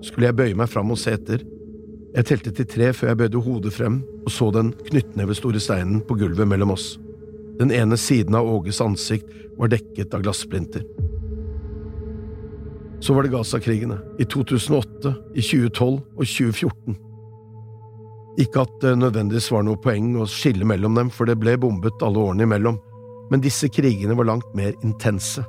Skulle 0.04 0.30
jeg 0.30 0.38
bøye 0.40 0.58
meg 0.58 0.72
fram 0.72 0.92
og 0.92 1.00
se 1.00 1.14
etter? 1.16 1.46
Jeg 2.14 2.28
telte 2.30 2.52
til 2.54 2.68
tre 2.70 2.92
før 2.94 3.14
jeg 3.14 3.22
bøyde 3.22 3.44
hodet 3.46 3.74
frem 3.74 4.02
og 4.24 4.32
så 4.32 4.50
den 4.56 4.74
knyttnevestore 4.90 5.62
steinen 5.62 6.04
på 6.08 6.18
gulvet 6.20 6.48
mellom 6.48 6.74
oss. 6.76 6.94
Den 7.60 7.72
ene 7.72 7.98
siden 8.00 8.36
av 8.36 8.50
Åges 8.50 8.82
ansikt 8.82 9.30
var 9.58 9.72
dekket 9.74 10.14
av 10.14 10.24
glassplinter. 10.26 10.86
Så 13.04 13.14
var 13.14 13.26
det 13.26 13.34
Gaza-krigene, 13.34 13.98
i 14.20 14.26
2008, 14.26 15.12
i 15.36 15.44
2012 15.44 15.98
og 16.00 16.24
2014. 16.24 16.96
Ikke 18.42 18.64
at 18.66 18.74
det 18.82 18.96
nødvendigvis 18.98 19.52
var 19.54 19.66
noe 19.66 19.78
poeng 19.82 20.16
å 20.18 20.30
skille 20.30 20.66
mellom 20.66 20.98
dem, 20.98 21.12
for 21.14 21.30
det 21.30 21.38
ble 21.42 21.54
bombet 21.62 22.02
alle 22.06 22.22
årene 22.22 22.48
imellom, 22.48 22.80
men 23.30 23.44
disse 23.44 23.70
krigene 23.70 24.18
var 24.18 24.30
langt 24.30 24.50
mer 24.58 24.74
intense. 24.82 25.44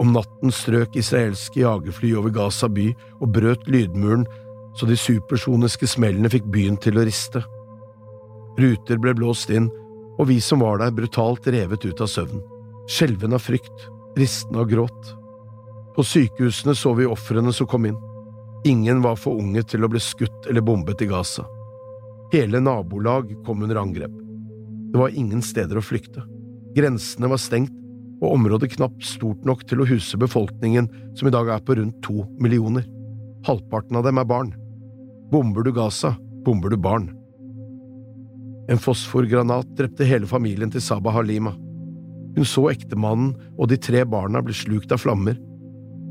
Om 0.00 0.14
natten 0.16 0.52
strøk 0.54 0.96
israelske 0.96 1.60
jagerfly 1.60 2.14
over 2.16 2.32
Gaza 2.34 2.70
by 2.72 2.88
og 3.20 3.32
brøt 3.36 3.68
lydmuren 3.68 4.24
så 4.78 4.86
de 4.86 4.96
supersoniske 4.96 5.88
smellene 5.90 6.30
fikk 6.32 6.46
byen 6.52 6.78
til 6.80 6.98
å 6.98 7.04
riste. 7.06 7.42
Ruter 8.60 9.00
ble 9.02 9.14
blåst 9.18 9.50
inn, 9.54 9.68
og 10.20 10.28
vi 10.30 10.38
som 10.44 10.62
var 10.64 10.80
der, 10.80 10.94
brutalt 10.94 11.46
revet 11.52 11.84
ut 11.86 12.02
av 12.02 12.10
søvn, 12.10 12.42
skjelven 12.90 13.36
av 13.36 13.44
frykt, 13.44 13.86
ristende 14.18 14.62
av 14.62 14.70
gråt. 14.70 15.14
På 15.96 16.04
sykehusene 16.06 16.74
så 16.76 16.94
vi 16.96 17.08
ofrene 17.08 17.52
som 17.56 17.68
kom 17.70 17.88
inn. 17.88 17.98
Ingen 18.68 19.00
var 19.02 19.16
for 19.16 19.40
unge 19.40 19.62
til 19.64 19.84
å 19.84 19.90
bli 19.90 20.00
skutt 20.02 20.48
eller 20.50 20.64
bombet 20.64 21.02
i 21.02 21.08
Gaza. 21.10 21.46
Hele 22.32 22.60
nabolag 22.60 23.44
kom 23.44 23.62
under 23.62 23.76
angrep. 23.76 24.12
Det 24.92 24.98
var 24.98 25.14
ingen 25.14 25.42
steder 25.42 25.78
å 25.78 25.82
flykte. 25.82 26.22
Grensene 26.76 27.30
var 27.30 27.40
stengt, 27.42 27.74
og 28.20 28.34
området 28.36 28.74
knapt 28.74 29.02
stort 29.06 29.46
nok 29.48 29.64
til 29.66 29.80
å 29.80 29.86
huse 29.88 30.18
befolkningen, 30.20 30.90
som 31.16 31.28
i 31.28 31.32
dag 31.34 31.48
er 31.50 31.62
på 31.64 31.74
rundt 31.78 32.02
to 32.04 32.26
millioner. 32.38 32.84
Halvparten 33.46 33.96
av 33.96 34.04
dem 34.06 34.20
er 34.20 34.28
barn. 34.28 34.52
Bomber 35.32 35.64
du 35.66 35.72
Gaza, 35.74 36.12
bomber 36.44 36.70
du 36.70 36.76
barn. 36.76 37.08
En 38.70 38.78
fosforgranat 38.78 39.72
drepte 39.78 40.06
hele 40.06 40.28
familien 40.30 40.70
til 40.70 40.84
Saba 40.84 41.14
Halima. 41.16 41.56
Hun 42.36 42.46
så 42.46 42.68
ektemannen 42.70 43.32
og 43.56 43.72
de 43.72 43.80
tre 43.80 44.04
barna 44.06 44.44
bli 44.44 44.54
slukt 44.54 44.92
av 44.94 45.02
flammer. 45.02 45.40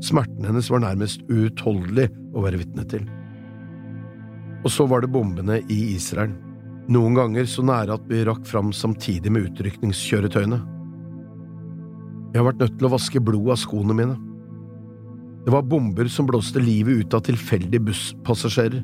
Smerten 0.04 0.44
hennes 0.48 0.68
var 0.72 0.84
nærmest 0.84 1.24
uutholdelig 1.30 2.10
å 2.34 2.44
være 2.44 2.60
vitne 2.60 2.84
til. 2.90 3.08
Og 4.60 4.72
så 4.72 4.84
var 4.88 5.02
det 5.02 5.12
bombene 5.12 5.60
i 5.72 5.80
Israel, 5.94 6.32
noen 6.90 7.14
ganger 7.14 7.46
så 7.46 7.62
nære 7.62 7.94
at 7.94 8.06
vi 8.10 8.24
rakk 8.26 8.42
fram 8.50 8.72
samtidig 8.74 9.30
med 9.32 9.46
utrykningskjøretøyene. 9.50 10.58
Jeg 12.30 12.40
har 12.40 12.48
vært 12.48 12.64
nødt 12.64 12.76
til 12.80 12.88
å 12.88 12.92
vaske 12.96 13.22
blod 13.22 13.52
av 13.54 13.60
skoene 13.62 13.94
mine. 13.96 14.16
Det 15.46 15.54
var 15.54 15.66
bomber 15.70 16.10
som 16.10 16.26
blåste 16.28 16.60
livet 16.62 17.04
ut 17.04 17.14
av 17.16 17.24
tilfeldige 17.26 17.86
busspassasjerer. 17.86 18.82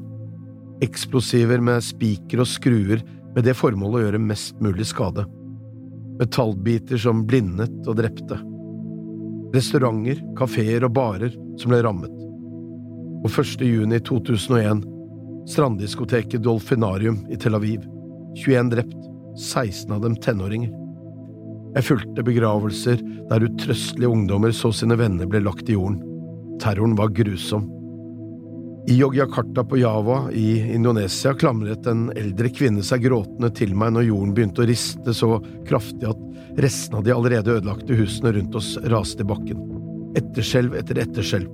Eksplosiver 0.87 1.63
med 1.65 1.85
spiker 1.85 2.45
og 2.45 2.51
skruer 2.51 3.03
med 3.35 3.45
det 3.45 3.57
formålet 3.59 3.99
å 3.99 4.05
gjøre 4.07 4.23
mest 4.23 4.63
mulig 4.65 4.87
skade. 4.89 5.27
Metallbiter 6.21 7.01
som 7.03 7.27
blindet 7.29 7.75
og 7.91 7.99
drepte. 7.99 8.39
Restauranter, 9.55 10.23
kafeer 10.39 10.87
og 10.87 10.95
barer 10.97 11.35
som 11.61 11.75
ble 11.75 11.83
rammet. 11.85 12.13
Og 13.27 13.31
1. 13.31 13.67
juni 13.67 13.99
2001 14.07 14.87
Stranddiskoteket 15.47 16.43
Dolfinarium 16.43 17.27
i 17.31 17.37
Tel 17.37 17.55
Aviv. 17.55 17.85
21 18.37 18.71
drept, 18.71 18.97
16 19.39 19.93
av 19.93 20.01
dem 20.03 20.17
tenåringer. 20.17 20.73
Jeg 21.77 21.85
fulgte 21.85 22.25
begravelser 22.25 23.01
der 23.31 23.45
utrøstelige 23.47 24.11
ungdommer 24.11 24.53
så 24.57 24.73
sine 24.75 24.97
venner 24.99 25.29
ble 25.31 25.43
lagt 25.45 25.71
i 25.71 25.77
jorden. 25.77 26.01
Terroren 26.63 26.97
var 26.99 27.13
grusom. 27.15 27.69
I 28.89 28.97
Yogyakarta 29.01 29.65
på 29.65 29.79
Java 29.79 30.19
i 30.33 30.75
Indonesia 30.75 31.35
klamret 31.35 31.87
en 31.91 32.05
eldre 32.17 32.51
kvinne 32.55 32.85
seg 32.87 33.03
gråtende 33.03 33.51
til 33.55 33.75
meg 33.75 33.97
når 33.97 34.07
jorden 34.09 34.35
begynte 34.35 34.63
å 34.63 34.69
riste 34.71 35.15
så 35.15 35.41
kraftig 35.67 36.07
at 36.07 36.61
restene 36.63 37.01
av 37.01 37.07
de 37.07 37.15
allerede 37.15 37.57
ødelagte 37.59 37.99
husene 37.99 38.33
rundt 38.37 38.55
oss 38.59 38.77
raste 38.87 39.27
i 39.27 39.31
bakken. 39.31 39.63
Etterskjelv 40.19 40.79
etter 40.79 41.03
etterskjelv. 41.03 41.51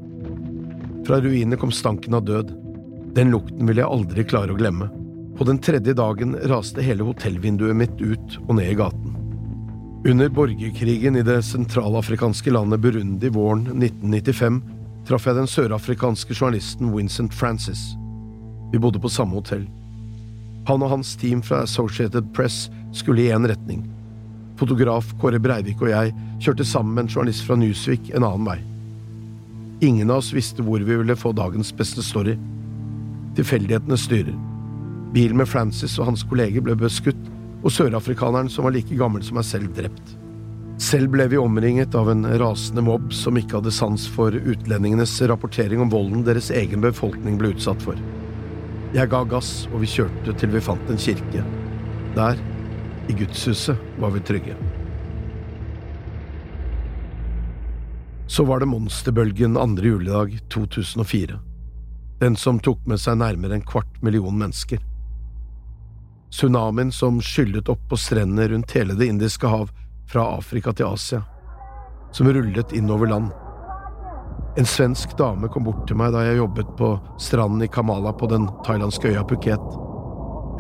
Fra 1.09 1.23
ruinene 1.25 1.59
kom 1.59 1.73
stanken 1.75 2.15
av 2.15 2.29
død. 2.29 2.53
Den 3.13 3.33
lukten 3.33 3.69
vil 3.69 3.77
jeg 3.77 3.93
aldri 3.93 4.25
klare 4.25 4.55
å 4.55 4.57
glemme. 4.57 4.87
På 5.37 5.45
den 5.45 5.59
tredje 5.61 5.93
dagen 5.97 6.33
raste 6.49 6.85
hele 6.85 7.05
hotellvinduet 7.05 7.77
mitt 7.77 7.99
ut 8.01 8.39
og 8.47 8.55
ned 8.57 8.71
i 8.73 8.79
gaten. 8.79 9.19
Under 10.09 10.31
borgerkrigen 10.33 11.19
i 11.21 11.25
det 11.27 11.43
sentralafrikanske 11.47 12.51
landet 12.51 12.81
Burundi 12.83 13.29
våren 13.31 13.67
1995 13.77 14.63
traff 15.07 15.29
jeg 15.29 15.37
den 15.37 15.51
sørafrikanske 15.51 16.35
journalisten 16.35 16.93
Vincent 16.95 17.37
Francis. 17.37 17.93
Vi 18.73 18.81
bodde 18.81 19.03
på 19.03 19.13
samme 19.13 19.37
hotell. 19.37 19.67
Han 20.71 20.83
og 20.83 20.95
hans 20.95 21.13
team 21.21 21.43
fra 21.45 21.63
Associated 21.67 22.33
Press 22.33 22.65
skulle 22.97 23.27
i 23.27 23.33
én 23.35 23.47
retning. 23.51 23.85
Fotograf 24.57 25.13
Kåre 25.21 25.41
Breivik 25.43 25.85
og 25.85 25.93
jeg 25.93 26.15
kjørte 26.41 26.65
sammen 26.65 26.97
med 26.97 27.05
en 27.05 27.13
journalist 27.13 27.45
fra 27.45 27.59
Newsvik 27.61 28.09
en 28.15 28.25
annen 28.25 28.49
vei. 28.49 28.59
Ingen 29.85 30.11
av 30.11 30.23
oss 30.23 30.33
visste 30.33 30.65
hvor 30.65 30.81
vi 30.81 30.97
ville 30.97 31.19
få 31.19 31.35
dagens 31.37 31.75
beste 31.77 32.05
story. 32.07 32.39
Tilfeldighetene 33.37 33.97
styrer. 33.97 34.35
Bilen 35.13 35.39
med 35.41 35.49
Francis 35.49 35.95
og 36.01 36.11
hans 36.11 36.25
kolleger 36.29 36.65
ble 36.65 36.77
beskutt, 36.77 37.21
og 37.63 37.73
sørafrikaneren, 37.73 38.51
som 38.51 38.67
var 38.67 38.75
like 38.75 38.97
gammel 38.99 39.23
som 39.25 39.39
meg 39.39 39.47
selv, 39.47 39.71
drept. 39.77 40.17
Selv 40.83 41.13
ble 41.13 41.29
vi 41.31 41.39
omringet 41.39 41.95
av 41.95 42.11
en 42.11 42.27
rasende 42.41 42.83
mobb 42.85 43.13
som 43.15 43.37
ikke 43.39 43.61
hadde 43.61 43.73
sans 43.73 44.07
for 44.11 44.35
utlendingenes 44.35 45.15
rapportering 45.31 45.81
om 45.85 45.93
volden 45.93 46.25
deres 46.27 46.51
egen 46.51 46.83
befolkning 46.83 47.39
ble 47.41 47.53
utsatt 47.55 47.85
for. 47.85 48.01
Jeg 48.93 49.09
ga 49.13 49.23
gass, 49.29 49.53
og 49.73 49.85
vi 49.85 49.93
kjørte 49.93 50.35
til 50.37 50.53
vi 50.53 50.65
fant 50.65 50.91
en 50.91 51.01
kirke. 51.01 51.45
Der, 52.17 52.41
i 53.09 53.17
gudshuset, 53.17 53.79
var 54.03 54.13
vi 54.17 54.25
trygge. 54.27 54.59
Så 58.29 58.45
var 58.49 58.61
det 58.61 58.69
monsterbølgen 58.73 59.57
andre 59.61 59.95
juledag 59.95 60.37
2004 60.53 61.41
den 62.23 62.37
som 62.37 62.61
tok 62.63 62.85
med 62.87 63.01
seg 63.03 63.17
nærmere 63.19 63.57
en 63.59 63.65
kvart 63.67 63.97
million 63.99 64.37
mennesker. 64.39 64.79
Tsunamien 66.31 66.93
som 66.95 67.17
skyllet 67.19 67.67
opp 67.73 67.81
på 67.91 67.97
strendene 67.99 68.45
rundt 68.53 68.75
hele 68.77 68.95
Det 68.95 69.09
indiske 69.11 69.49
hav, 69.51 69.73
fra 70.07 70.29
Afrika 70.37 70.71
til 70.73 70.87
Asia, 70.87 71.23
som 72.15 72.29
rullet 72.31 72.73
innover 72.79 73.11
land. 73.11 73.33
En 74.59 74.69
svensk 74.69 75.17
dame 75.19 75.51
kom 75.51 75.67
bort 75.67 75.83
til 75.89 75.99
meg 75.99 76.13
da 76.15 76.23
jeg 76.29 76.39
jobbet 76.39 76.71
på 76.79 76.93
stranden 77.19 77.65
i 77.67 77.71
Kamala 77.75 78.13
på 78.15 78.31
den 78.31 78.47
thailandske 78.69 79.11
øya 79.11 79.27
Phuket. 79.27 79.67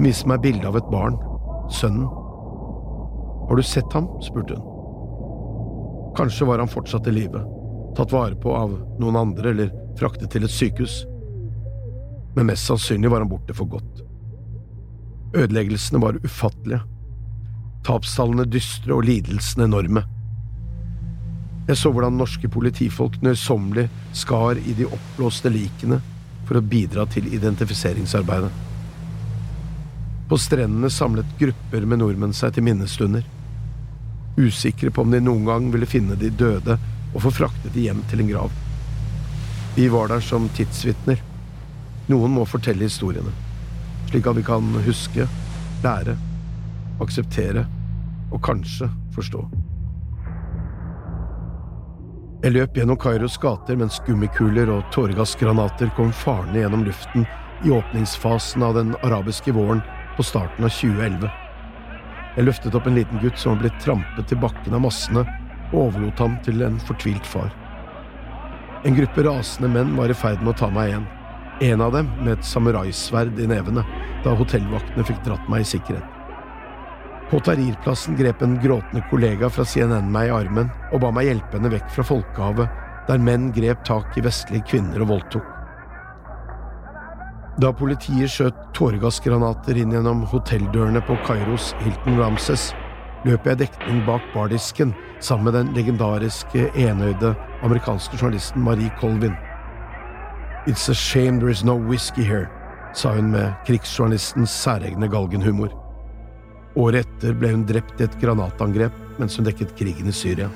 Hun 0.00 0.08
viste 0.08 0.26
meg 0.32 0.42
bilde 0.42 0.66
av 0.66 0.80
et 0.80 0.90
barn, 0.90 1.20
sønnen. 1.70 2.10
Har 3.46 3.54
du 3.54 3.62
sett 3.62 3.94
ham? 3.94 4.10
spurte 4.24 4.58
hun. 4.58 4.66
Kanskje 6.18 6.50
var 6.50 6.58
han 6.58 6.74
fortsatt 6.74 7.06
i 7.06 7.14
live, 7.20 7.46
tatt 7.94 8.10
vare 8.10 8.34
på 8.34 8.50
av 8.50 8.74
noen 8.98 9.22
andre 9.28 9.54
eller 9.54 9.74
fraktet 10.00 10.34
til 10.34 10.50
et 10.50 10.58
sykehus 10.58 11.04
men 12.34 12.48
mest 12.48 12.66
sannsynlig 12.66 13.10
var 13.10 13.24
han 13.24 13.30
borte 13.30 13.54
for 13.54 13.68
godt. 13.68 14.02
Ødeleggelsene 15.34 16.00
var 16.00 16.18
ufattelige, 16.24 16.82
tapstallene 17.86 18.46
dystre 18.48 18.94
og 18.96 19.06
lidelsene 19.08 19.68
enorme. 19.68 20.04
Jeg 21.68 21.78
så 21.78 21.92
hvordan 21.94 22.16
norske 22.18 22.48
politifolk 22.50 23.20
nøysommelig 23.22 23.86
skar 24.18 24.58
i 24.58 24.74
de 24.76 24.88
oppblåste 24.88 25.50
likene 25.52 26.00
for 26.48 26.58
å 26.58 26.64
bidra 26.64 27.06
til 27.10 27.28
identifiseringsarbeidet. 27.32 28.50
På 30.28 30.38
strendene 30.40 30.90
samlet 30.90 31.36
grupper 31.38 31.86
med 31.86 32.00
nordmenn 32.02 32.34
seg 32.34 32.56
til 32.56 32.66
minnestunder, 32.66 33.24
usikre 34.36 34.90
på 34.90 35.04
om 35.04 35.12
de 35.12 35.20
noen 35.20 35.44
gang 35.46 35.68
ville 35.72 35.88
finne 35.88 36.16
de 36.18 36.32
døde 36.32 36.78
og 37.12 37.20
få 37.26 37.32
fraktet 37.42 37.74
de 37.74 37.86
hjem 37.86 38.00
til 38.10 38.24
en 38.24 38.32
grav. 38.32 38.54
Vi 39.76 39.88
var 39.92 40.08
der 40.12 40.24
som 40.24 40.48
tidsvitner 40.56 41.20
noen 42.10 42.34
må 42.34 42.46
fortelle 42.48 42.88
historiene, 42.88 43.32
slik 44.10 44.26
at 44.26 44.38
vi 44.38 44.46
kan 44.46 44.72
huske, 44.86 45.28
lære, 45.84 46.16
akseptere 47.02 47.66
og 48.32 48.40
kanskje 48.44 48.88
forstå. 49.14 49.42
Jeg 52.42 52.56
løp 52.56 52.74
gjennom 52.74 52.98
Kairos 52.98 53.36
gater 53.38 53.76
mens 53.78 54.00
gummikuler 54.02 54.70
og 54.74 54.88
tåregassgranater 54.94 55.92
kom 55.94 56.10
farende 56.10 56.58
gjennom 56.58 56.82
luften 56.88 57.26
i 57.62 57.70
åpningsfasen 57.70 58.64
av 58.66 58.74
den 58.74 58.96
arabiske 59.06 59.54
våren 59.54 59.82
på 60.16 60.26
starten 60.26 60.66
av 60.66 60.74
2011. 60.74 61.30
Jeg 62.32 62.46
løftet 62.48 62.74
opp 62.74 62.88
en 62.88 62.98
liten 62.98 63.22
gutt 63.22 63.38
som 63.38 63.54
var 63.54 63.62
blitt 63.62 63.78
trampet 63.84 64.26
til 64.26 64.40
bakken 64.42 64.74
av 64.74 64.82
massene, 64.82 65.22
og 65.70 65.78
overlot 65.86 66.18
ham 66.24 66.34
til 66.44 66.64
en 66.66 66.80
fortvilt 66.82 67.28
far. 67.28 67.52
En 68.82 68.96
gruppe 68.96 69.22
rasende 69.22 69.70
menn 69.70 69.94
var 69.94 70.10
i 70.10 70.16
ferd 70.16 70.42
med 70.42 70.56
å 70.56 70.58
ta 70.64 70.70
meg 70.72 70.90
igjen, 70.90 71.06
en 71.62 71.80
av 71.84 71.92
dem 71.94 72.08
med 72.22 72.34
et 72.36 72.46
samuraisverd 72.46 73.38
i 73.40 73.46
nevene, 73.50 73.84
da 74.24 74.34
hotellvaktene 74.38 75.06
fikk 75.06 75.22
dratt 75.26 75.48
meg 75.52 75.64
i 75.64 75.70
sikkerhet. 75.72 76.18
På 77.30 77.40
Tahrir-plassen 77.40 78.16
grep 78.18 78.42
en 78.44 78.58
gråtende 78.60 79.00
kollega 79.08 79.48
fra 79.48 79.64
CNN 79.64 80.10
meg 80.12 80.28
i 80.28 80.34
armen 80.36 80.68
og 80.92 81.00
ba 81.00 81.12
meg 81.14 81.30
hjelpe 81.30 81.56
henne 81.56 81.70
vekk 81.72 81.88
fra 81.94 82.04
folkehavet, 82.04 82.78
der 83.08 83.22
menn 83.24 83.48
grep 83.56 83.80
tak 83.88 84.18
i 84.18 84.24
vestlige 84.26 84.66
kvinner 84.68 85.02
og 85.02 85.14
voldtok. 85.14 85.46
Da 87.60 87.70
politiet 87.76 88.32
skjøt 88.32 88.58
tåregassgranater 88.76 89.76
inn 89.80 89.92
gjennom 89.92 90.26
hotelldørene 90.28 91.02
på 91.08 91.16
Kairos 91.26 91.72
Hilton 91.82 92.20
Ramses, 92.20 92.70
løp 93.28 93.46
jeg 93.46 93.60
dekning 93.60 94.02
bak 94.08 94.24
bardisken 94.34 94.94
sammen 95.22 95.50
med 95.50 95.58
den 95.58 95.72
legendariske 95.76 96.68
enøyde 96.74 97.34
amerikanske 97.62 98.18
journalisten 98.18 98.64
Marie 98.64 98.90
Colvin. 99.00 99.36
It's 100.64 100.88
a 100.88 100.94
shame 100.94 101.40
there 101.40 101.50
is 101.50 101.64
no 101.64 101.74
whisky 101.74 102.22
here, 102.22 102.48
sa 102.94 103.12
hun 103.16 103.32
med 103.34 103.52
krigsjournalistens 103.66 104.50
særegne 104.50 105.08
galgenhumor. 105.10 105.72
Året 106.78 107.02
etter 107.02 107.34
ble 107.34 107.50
hun 107.50 107.64
drept 107.66 107.98
i 107.98 108.06
et 108.06 108.18
granatangrep 108.22 109.18
mens 109.18 109.34
hun 109.36 109.48
dekket 109.48 109.74
krigen 109.74 110.06
i 110.06 110.14
Syria. 110.14 110.46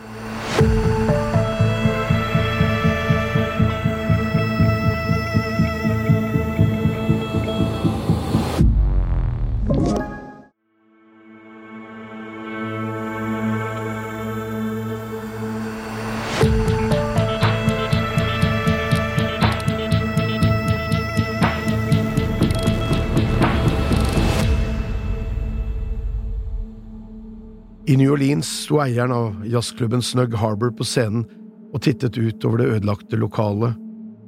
New 28.17 28.41
sto 28.43 28.79
eieren 28.81 29.13
av 29.13 29.43
jazzklubben 29.45 30.03
Snug 30.03 30.35
Harbor 30.41 30.71
på 30.73 30.85
scenen 30.85 31.27
og 31.75 31.83
tittet 31.85 32.17
ut 32.17 32.45
over 32.49 32.63
det 32.63 32.69
ødelagte 32.77 33.19
lokalet 33.21 33.77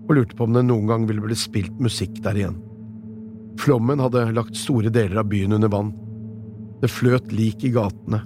og 0.09 0.11
lurte 0.17 0.37
på 0.37 0.45
om 0.45 0.57
det 0.57 0.67
noen 0.67 0.89
gang 0.91 1.07
ville 1.09 1.23
bli 1.25 1.37
spilt 1.37 1.79
musikk 1.81 2.19
der 2.25 2.37
igjen. 2.37 2.59
Flommen 3.61 4.01
hadde 4.01 4.27
lagt 4.37 4.57
store 4.57 4.93
deler 4.93 5.23
av 5.23 5.31
byen 5.31 5.57
under 5.57 5.73
vann. 5.73 5.95
Det 6.83 6.91
fløt 6.93 7.33
lik 7.33 7.65
i 7.65 7.71
gatene. 7.73 8.21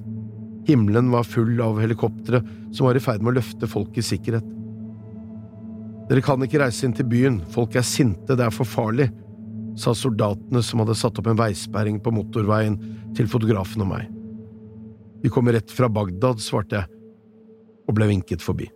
Himmelen 0.66 1.10
var 1.14 1.26
full 1.26 1.60
av 1.62 1.78
helikoptre 1.82 2.42
som 2.72 2.88
var 2.88 2.98
i 2.98 3.02
ferd 3.02 3.22
med 3.22 3.32
å 3.32 3.36
løfte 3.38 3.70
folk 3.70 3.98
i 3.98 4.04
sikkerhet. 4.06 4.46
Dere 6.10 6.24
kan 6.26 6.42
ikke 6.42 6.60
reise 6.64 6.86
inn 6.86 6.96
til 6.96 7.06
byen, 7.06 7.38
folk 7.54 7.76
er 7.78 7.86
sinte, 7.86 8.34
det 8.34 8.44
er 8.46 8.54
for 8.54 8.68
farlig, 8.68 9.08
sa 9.78 9.94
soldatene 9.96 10.62
som 10.66 10.82
hadde 10.82 10.98
satt 10.98 11.22
opp 11.22 11.30
en 11.30 11.38
veisperring 11.38 12.02
på 12.02 12.12
motorveien 12.14 12.76
til 13.16 13.30
fotografen 13.30 13.86
og 13.86 13.92
meg. 13.94 14.10
Vi 15.22 15.30
kommer 15.30 15.52
rett 15.52 15.70
fra 15.70 15.88
Bagdad, 15.88 16.40
svarte 16.42 16.80
jeg, 16.80 17.02
og 17.86 17.94
ble 17.94 18.08
vinket 18.10 18.42
forbi. 18.42 18.68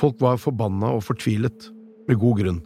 Folk 0.00 0.20
var 0.20 0.40
forbanna 0.40 0.92
og 0.96 1.04
fortvilet, 1.04 1.70
med 2.08 2.18
god 2.18 2.40
grunn. 2.40 2.60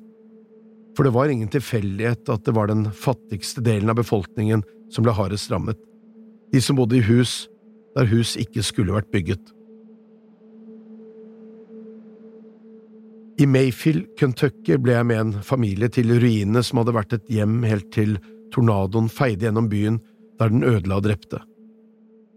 For 0.97 1.07
det 1.07 1.13
var 1.15 1.31
ingen 1.31 1.51
tilfeldighet 1.51 2.31
at 2.33 2.47
det 2.47 2.55
var 2.57 2.71
den 2.71 2.87
fattigste 2.95 3.63
delen 3.65 3.91
av 3.93 3.99
befolkningen 3.99 4.63
som 4.95 5.05
ble 5.05 5.15
hardest 5.15 5.51
rammet, 5.53 5.79
de 6.55 6.63
som 6.63 6.79
bodde 6.79 6.97
i 6.99 7.05
hus 7.05 7.45
der 7.95 8.09
hus 8.11 8.35
ikke 8.41 8.63
skulle 8.67 8.95
vært 8.95 9.11
bygget. 9.15 9.43
I 13.43 13.47
Mayfield, 13.51 14.07
Kentucky 14.19 14.79
ble 14.79 14.95
jeg 14.95 15.07
med 15.11 15.21
en 15.21 15.33
familie 15.43 15.91
til 15.91 16.13
ruinene 16.23 16.63
som 16.63 16.79
hadde 16.81 16.95
vært 16.95 17.17
et 17.17 17.31
hjem 17.35 17.63
helt 17.67 17.91
til 17.95 18.17
tornadoen 18.55 19.11
feide 19.11 19.49
gjennom 19.49 19.67
byen 19.71 19.99
der 20.39 20.55
den 20.55 20.63
ødela 20.67 21.01
og 21.01 21.07
drepte. 21.09 21.43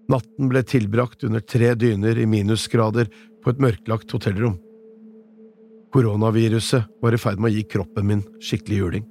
Natten 0.08 0.48
ble 0.48 0.64
tilbrakt 0.64 1.26
under 1.28 1.44
tre 1.44 1.74
dyner 1.76 2.18
i 2.20 2.26
minusgrader 2.30 3.10
på 3.44 3.52
et 3.52 3.62
mørklagt 3.64 4.12
hotellrom. 4.16 4.56
Koronaviruset 5.94 6.88
var 7.04 7.16
i 7.16 7.20
ferd 7.20 7.40
med 7.42 7.52
å 7.52 7.56
gi 7.56 7.64
kroppen 7.68 8.08
min 8.08 8.24
skikkelig 8.44 8.80
juling. 8.82 9.06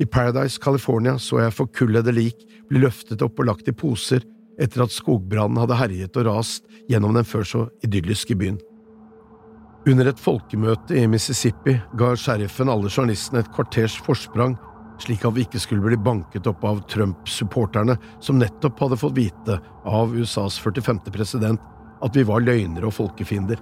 I 0.00 0.06
Paradise, 0.08 0.58
California 0.60 1.18
så 1.20 1.42
jeg 1.42 1.54
forkullede 1.54 2.14
lik 2.16 2.46
bli 2.70 2.80
løftet 2.82 3.22
opp 3.22 3.38
og 3.40 3.50
lagt 3.50 3.68
i 3.68 3.76
poser 3.76 4.24
etter 4.60 4.84
at 4.84 4.92
skogbrannen 4.92 5.60
hadde 5.60 5.78
herjet 5.78 6.18
og 6.20 6.28
rast 6.28 6.66
gjennom 6.90 7.14
den 7.16 7.28
før 7.28 7.46
så 7.48 7.62
idylliske 7.84 8.36
byen. 8.38 8.58
Under 9.88 10.08
et 10.08 10.20
folkemøte 10.20 10.96
i 10.98 11.08
Mississippi 11.10 11.74
ga 11.98 12.12
sheriffen 12.18 12.70
alle 12.70 12.90
journalistene 12.90 13.42
et 13.42 13.50
kvarters 13.54 13.96
forsprang 14.06 14.56
slik 15.02 15.24
at 15.26 15.34
vi 15.34 15.44
ikke 15.46 15.60
skulle 15.60 15.84
bli 15.84 15.98
banket 15.98 16.46
opp 16.46 16.64
av 16.64 16.80
Trump-supporterne 16.90 17.96
som 18.22 18.38
nettopp 18.38 18.80
hadde 18.84 18.98
fått 19.00 19.16
vite 19.16 19.58
av 19.84 20.14
USAs 20.16 20.58
45. 20.62 21.00
president 21.12 21.60
at 22.02 22.16
vi 22.16 22.24
var 22.26 22.42
løgnere 22.42 22.88
og 22.88 22.94
folkefiender. 22.96 23.60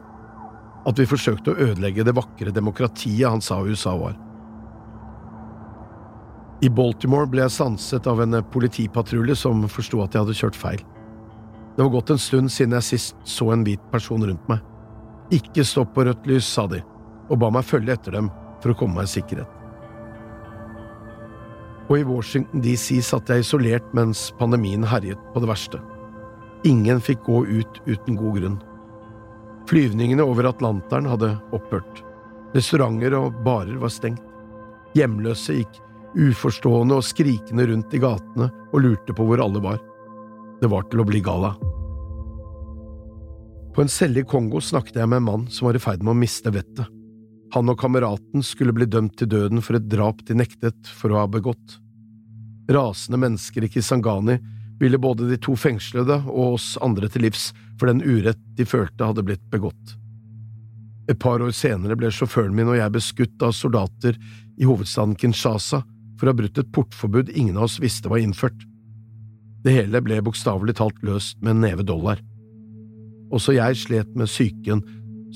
At 0.88 0.98
vi 1.00 1.08
forsøkte 1.08 1.52
å 1.52 1.68
ødelegge 1.68 2.04
det 2.04 2.16
vakre 2.16 2.52
demokratiet 2.56 3.28
han 3.28 3.44
sa 3.44 3.60
USA 3.64 3.94
var. 4.00 4.16
I 6.60 6.68
Baltimore 6.68 7.28
ble 7.28 7.44
jeg 7.46 7.56
stanset 7.56 8.08
av 8.08 8.20
en 8.20 8.40
politipatrulje 8.52 9.36
som 9.42 9.62
forsto 9.68 10.02
at 10.04 10.16
jeg 10.16 10.24
hadde 10.24 10.40
kjørt 10.40 10.58
feil. 10.60 10.82
Det 11.76 11.84
var 11.84 11.94
gått 11.94 12.12
en 12.12 12.20
stund 12.20 12.52
siden 12.52 12.76
jeg 12.76 12.88
sist 12.90 13.22
så 13.24 13.48
en 13.54 13.64
hvit 13.64 13.84
person 13.92 14.24
rundt 14.26 14.50
meg. 14.50 14.60
Ikke 15.32 15.64
stopp 15.64 15.94
på 15.94 16.04
rødt 16.04 16.28
lys, 16.28 16.48
sa 16.48 16.66
de, 16.68 16.82
og 17.30 17.40
ba 17.40 17.52
meg 17.54 17.64
følge 17.64 17.96
etter 17.96 18.18
dem 18.18 18.28
for 18.60 18.74
å 18.74 18.76
komme 18.76 19.00
meg 19.00 19.08
i 19.08 19.14
sikkerhet 19.14 19.59
og 21.90 21.98
i 21.98 22.06
Washington 22.06 22.62
DC 22.62 23.00
satt 23.02 23.30
jeg 23.32 23.42
isolert 23.42 23.86
mens 23.96 24.28
pandemien 24.38 24.86
herjet 24.86 25.20
på 25.34 25.42
det 25.42 25.50
verste. 25.50 25.80
Ingen 26.68 27.00
fikk 27.02 27.24
gå 27.26 27.42
ut 27.48 27.80
uten 27.88 28.18
god 28.18 28.36
grunn. 28.38 28.58
Flyvningene 29.70 30.22
over 30.22 30.46
Atlanteren 30.50 31.08
hadde 31.10 31.34
opphørt. 31.56 32.02
Restauranter 32.54 33.14
og 33.18 33.40
barer 33.46 33.78
var 33.82 33.92
stengt. 33.92 34.22
Hjemløse 34.94 35.54
gikk 35.60 35.80
uforstående 36.18 36.96
og 36.98 37.06
skrikende 37.06 37.66
rundt 37.70 37.92
i 37.94 38.00
gatene 38.02 38.50
og 38.70 38.82
lurte 38.82 39.14
på 39.14 39.26
hvor 39.26 39.42
alle 39.42 39.62
var. 39.62 39.78
Det 40.62 40.70
var 40.70 40.86
til 40.90 41.02
å 41.02 41.06
bli 41.08 41.22
gala. 41.24 41.54
På 43.74 43.84
en 43.84 43.90
celle 43.90 44.22
i 44.22 44.26
Kongo 44.26 44.62
snakket 44.62 44.98
jeg 44.98 45.10
med 45.10 45.22
en 45.22 45.28
mann 45.28 45.46
som 45.50 45.68
var 45.68 45.78
i 45.78 45.82
ferd 45.82 46.02
med 46.02 46.14
å 46.14 46.22
miste 46.22 46.50
vettet. 46.54 46.90
Han 47.54 47.70
og 47.72 47.80
kameraten 47.80 48.44
skulle 48.46 48.74
bli 48.76 48.86
dømt 48.86 49.16
til 49.18 49.30
døden 49.30 49.62
for 49.64 49.78
et 49.78 49.88
drap 49.90 50.22
de 50.28 50.36
nektet 50.38 50.86
for 50.86 51.10
å 51.10 51.24
ha 51.24 51.30
begått. 51.30 51.78
Rasende 52.70 53.18
mennesker 53.18 53.66
i 53.66 53.70
Kisangani 53.72 54.36
ville 54.80 55.00
både 55.02 55.26
de 55.28 55.38
to 55.42 55.56
fengslede 55.58 56.20
og 56.30 56.54
oss 56.54 56.76
andre 56.80 57.10
til 57.10 57.26
livs 57.26 57.50
for 57.80 57.90
den 57.90 58.04
urett 58.06 58.40
de 58.56 58.66
følte 58.68 59.08
hadde 59.08 59.24
blitt 59.26 59.42
begått. 59.50 59.96
Et 61.10 61.18
par 61.18 61.42
år 61.42 61.50
senere 61.56 61.98
ble 61.98 62.12
sjåføren 62.14 62.54
min 62.54 62.70
og 62.70 62.78
jeg 62.78 62.94
beskutt 62.94 63.42
av 63.42 63.56
soldater 63.56 64.14
i 64.60 64.68
hovedstaden 64.68 65.16
Kinshasa 65.18 65.82
for 66.20 66.28
å 66.28 66.30
ha 66.30 66.38
brutt 66.38 66.60
et 66.60 66.70
portforbud 66.70 67.32
ingen 67.34 67.58
av 67.58 67.66
oss 67.66 67.80
visste 67.82 68.12
var 68.12 68.22
innført. 68.22 68.62
Det 69.64 69.74
hele 69.74 70.00
ble 70.04 70.20
bokstavelig 70.24 70.78
talt 70.78 71.02
løst 71.04 71.40
med 71.42 71.56
en 71.56 71.64
neve 71.66 71.84
dollar. 71.84 72.22
Også 73.34 73.56
jeg 73.58 73.78
slet 73.82 74.14
med 74.14 74.30
psyken 74.30 74.84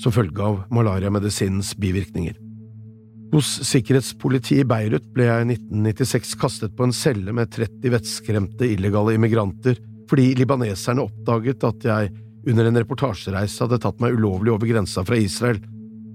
som 0.01 0.13
følge 0.15 0.43
av 0.43 0.63
malariamedisinens 0.73 1.73
bivirkninger. 1.79 2.35
Hos 3.33 3.49
sikkerhetspolitiet 3.67 4.63
i 4.63 4.67
Beirut 4.69 5.07
ble 5.15 5.27
jeg 5.27 5.43
i 5.43 5.55
1996 5.57 6.35
kastet 6.39 6.75
på 6.77 6.85
en 6.85 6.93
celle 6.95 7.33
med 7.35 7.51
30 7.51 7.91
vettskremte 7.91 8.69
illegale 8.69 9.15
immigranter 9.17 9.79
fordi 10.09 10.35
libaneserne 10.37 11.03
oppdaget 11.03 11.65
at 11.65 11.87
jeg 11.89 12.11
under 12.45 12.69
en 12.69 12.77
reportasjereise 12.77 13.63
hadde 13.63 13.81
tatt 13.81 13.99
meg 14.03 14.15
ulovlig 14.19 14.53
over 14.53 14.69
grensa 14.69 15.01
fra 15.05 15.17
Israel, 15.17 15.57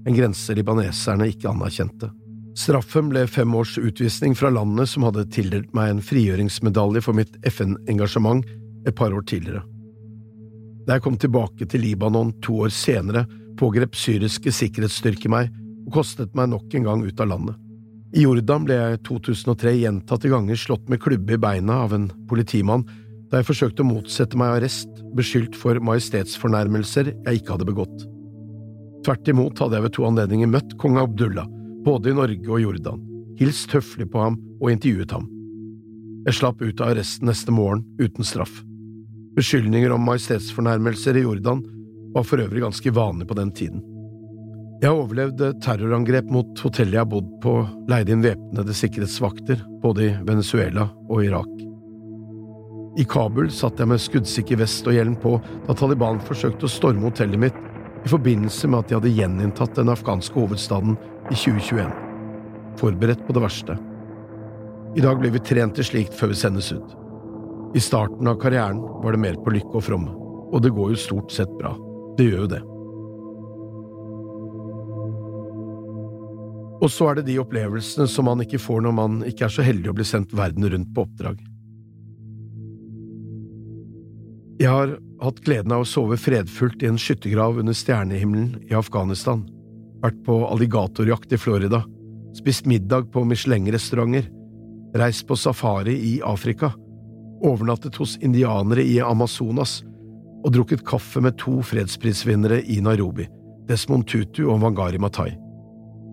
en 0.07 0.15
grense 0.15 0.55
libaneserne 0.55 1.27
ikke 1.33 1.51
anerkjente. 1.51 2.09
Straffen 2.57 3.11
ble 3.11 3.25
fem 3.31 3.51
års 3.55 3.77
utvisning 3.79 4.33
fra 4.35 4.49
landet 4.51 4.89
som 4.91 5.05
hadde 5.07 5.27
tildelt 5.31 5.69
meg 5.75 5.91
en 5.91 6.01
frigjøringsmedalje 6.03 7.03
for 7.03 7.15
mitt 7.15 7.35
FN-engasjement 7.47 8.47
et 8.87 8.95
par 8.97 9.13
år 9.15 9.23
tidligere. 9.27 9.63
Da 10.87 10.97
jeg 10.97 11.05
kom 11.05 11.19
tilbake 11.21 11.67
til 11.69 11.85
Libanon 11.85 12.33
to 12.43 12.63
år 12.65 12.73
senere, 12.73 13.27
pågrep 13.59 13.97
syriske 13.97 14.53
sikkerhetsstyrker 14.53 15.31
meg 15.31 15.51
og 15.87 15.97
kostet 15.99 16.33
meg 16.37 16.51
nok 16.51 16.73
en 16.77 16.87
gang 16.87 17.03
ut 17.05 17.21
av 17.23 17.31
landet. 17.31 17.59
I 18.11 18.25
Jordan 18.25 18.65
ble 18.67 18.75
jeg 18.75 18.97
i 18.97 19.01
2003 19.07 19.71
gjentatte 19.79 20.31
ganger 20.31 20.59
slått 20.59 20.89
med 20.91 20.99
klubbe 21.03 21.37
i 21.37 21.39
beina 21.39 21.79
av 21.85 21.95
en 21.95 22.09
politimann 22.27 22.83
da 23.31 23.39
jeg 23.39 23.47
forsøkte 23.47 23.85
å 23.85 23.87
motsette 23.87 24.35
meg 24.35 24.57
arrest, 24.57 24.89
beskyldt 25.15 25.55
for 25.55 25.79
majestetsfornærmelser 25.87 27.13
jeg 27.13 27.39
ikke 27.39 27.55
hadde 27.55 27.67
begått. 27.69 28.03
Tvert 29.05 29.31
imot 29.31 29.61
hadde 29.63 29.79
jeg 29.79 29.85
ved 29.85 29.95
to 29.95 30.03
anledninger 30.09 30.51
møtt 30.51 30.75
kong 30.81 30.99
Abdullah, 30.99 31.47
både 31.85 32.11
i 32.11 32.17
Norge 32.17 32.51
og 32.51 32.59
Jordan, 32.61 32.99
hilst 33.39 33.71
høflig 33.73 34.09
på 34.11 34.19
ham 34.19 34.35
og 34.59 34.73
intervjuet 34.73 35.15
ham. 35.15 35.29
Jeg 36.27 36.37
slapp 36.37 36.59
ut 36.61 36.83
av 36.83 36.91
arresten 36.91 37.31
neste 37.31 37.55
morgen 37.55 37.85
uten 37.97 38.27
straff. 38.27 38.59
Beskyldninger 39.39 39.95
om 39.95 40.03
majestetsfornærmelser 40.05 41.17
i 41.17 41.23
Jordan 41.23 41.63
var 42.13 42.27
for 42.27 42.43
øvrig 42.43 42.63
ganske 42.63 42.93
vanlig 42.95 43.27
på 43.27 43.37
den 43.39 43.51
tiden. 43.55 43.81
Jeg 44.81 44.97
overlevde 44.97 45.51
terrorangrep 45.61 46.31
mot 46.33 46.61
hotellet 46.63 46.95
jeg 46.95 47.03
har 47.03 47.09
bodd 47.09 47.27
på, 47.43 47.51
leide 47.91 48.15
inn 48.15 48.23
væpnede 48.25 48.73
sikkerhetsvakter, 48.73 49.59
både 49.83 50.07
i 50.07 50.13
Venezuela 50.25 50.87
og 51.05 51.21
Irak. 51.21 51.51
I 52.97 53.05
Kabul 53.07 53.51
satt 53.53 53.79
jeg 53.79 53.87
med 53.87 54.01
skuddsikker 54.01 54.57
vest 54.59 54.87
og 54.89 54.97
hjelm 54.97 55.13
på 55.21 55.35
da 55.67 55.75
Taliban 55.77 56.17
forsøkte 56.25 56.65
å 56.65 56.71
storme 56.71 57.05
hotellet 57.05 57.39
mitt 57.39 57.59
i 58.01 58.09
forbindelse 58.09 58.67
med 58.67 58.81
at 58.81 58.89
de 58.89 58.97
hadde 58.97 59.13
gjeninntatt 59.19 59.77
den 59.77 59.93
afghanske 59.93 60.35
hovedstaden 60.35 60.97
i 61.29 61.37
2021. 61.37 61.93
Forberedt 62.81 63.21
på 63.27 63.37
det 63.37 63.45
verste. 63.45 63.77
I 64.97 65.05
dag 65.05 65.21
blir 65.21 65.31
vi 65.37 65.43
trent 65.45 65.77
til 65.77 65.87
slikt 65.87 66.17
før 66.17 66.33
vi 66.33 66.41
sendes 66.41 66.71
ut. 66.73 66.97
I 67.77 67.85
starten 67.85 68.27
av 68.27 68.41
karrieren 68.41 68.81
var 69.05 69.13
det 69.13 69.23
mer 69.23 69.37
på 69.39 69.53
lykke 69.53 69.77
og 69.77 69.85
fromme, 69.85 70.17
og 70.51 70.65
det 70.65 70.73
går 70.75 70.95
jo 70.95 71.05
stort 71.05 71.31
sett 71.31 71.53
bra. 71.61 71.77
Det 72.17 72.27
gjør 72.27 72.45
jo 72.45 72.51
det. 72.51 72.61
Og 76.81 76.89
så 76.89 77.11
er 77.11 77.19
det 77.19 77.27
de 77.29 77.37
opplevelsene 77.41 78.09
som 78.09 78.25
man 78.25 78.41
ikke 78.41 78.59
får 78.61 78.81
når 78.85 78.93
man 78.97 79.21
ikke 79.27 79.45
er 79.45 79.53
så 79.53 79.65
heldig 79.65 79.91
å 79.91 79.95
bli 79.99 80.05
sendt 80.07 80.33
verden 80.33 80.65
rundt 80.73 80.89
på 80.95 81.05
oppdrag. 81.05 81.41
Jeg 84.61 84.69
har 84.69 84.95
hatt 85.21 85.41
gleden 85.45 85.73
av 85.73 85.83
å 85.83 85.89
sove 85.89 86.17
fredfullt 86.21 86.81
i 86.81 86.89
en 86.89 86.99
skyttergrav 87.01 87.59
under 87.61 87.77
stjernehimmelen 87.77 88.67
i 88.69 88.75
Afghanistan, 88.77 89.43
vært 90.01 90.19
på 90.25 90.39
alligatorjakt 90.49 91.33
i 91.33 91.39
Florida, 91.41 91.83
spist 92.37 92.67
middag 92.69 93.11
på 93.13 93.23
Michelin-restauranter, 93.29 94.27
reist 94.97 95.27
på 95.29 95.37
safari 95.37 95.95
i 96.11 96.13
Afrika, 96.25 96.71
overnattet 97.45 97.97
hos 98.01 98.17
indianere 98.21 98.85
i 98.85 98.99
Amazonas 99.01 99.79
og 100.41 100.53
drukket 100.55 100.85
kaffe 100.87 101.21
med 101.21 101.37
to 101.41 101.59
fredsprisvinnere 101.65 102.61
i 102.65 102.79
Nairobi, 102.81 103.27
Desmond 103.69 104.07
Tutu 104.09 104.47
og 104.47 104.61
Wangari 104.63 104.99
Matai. 105.01 105.31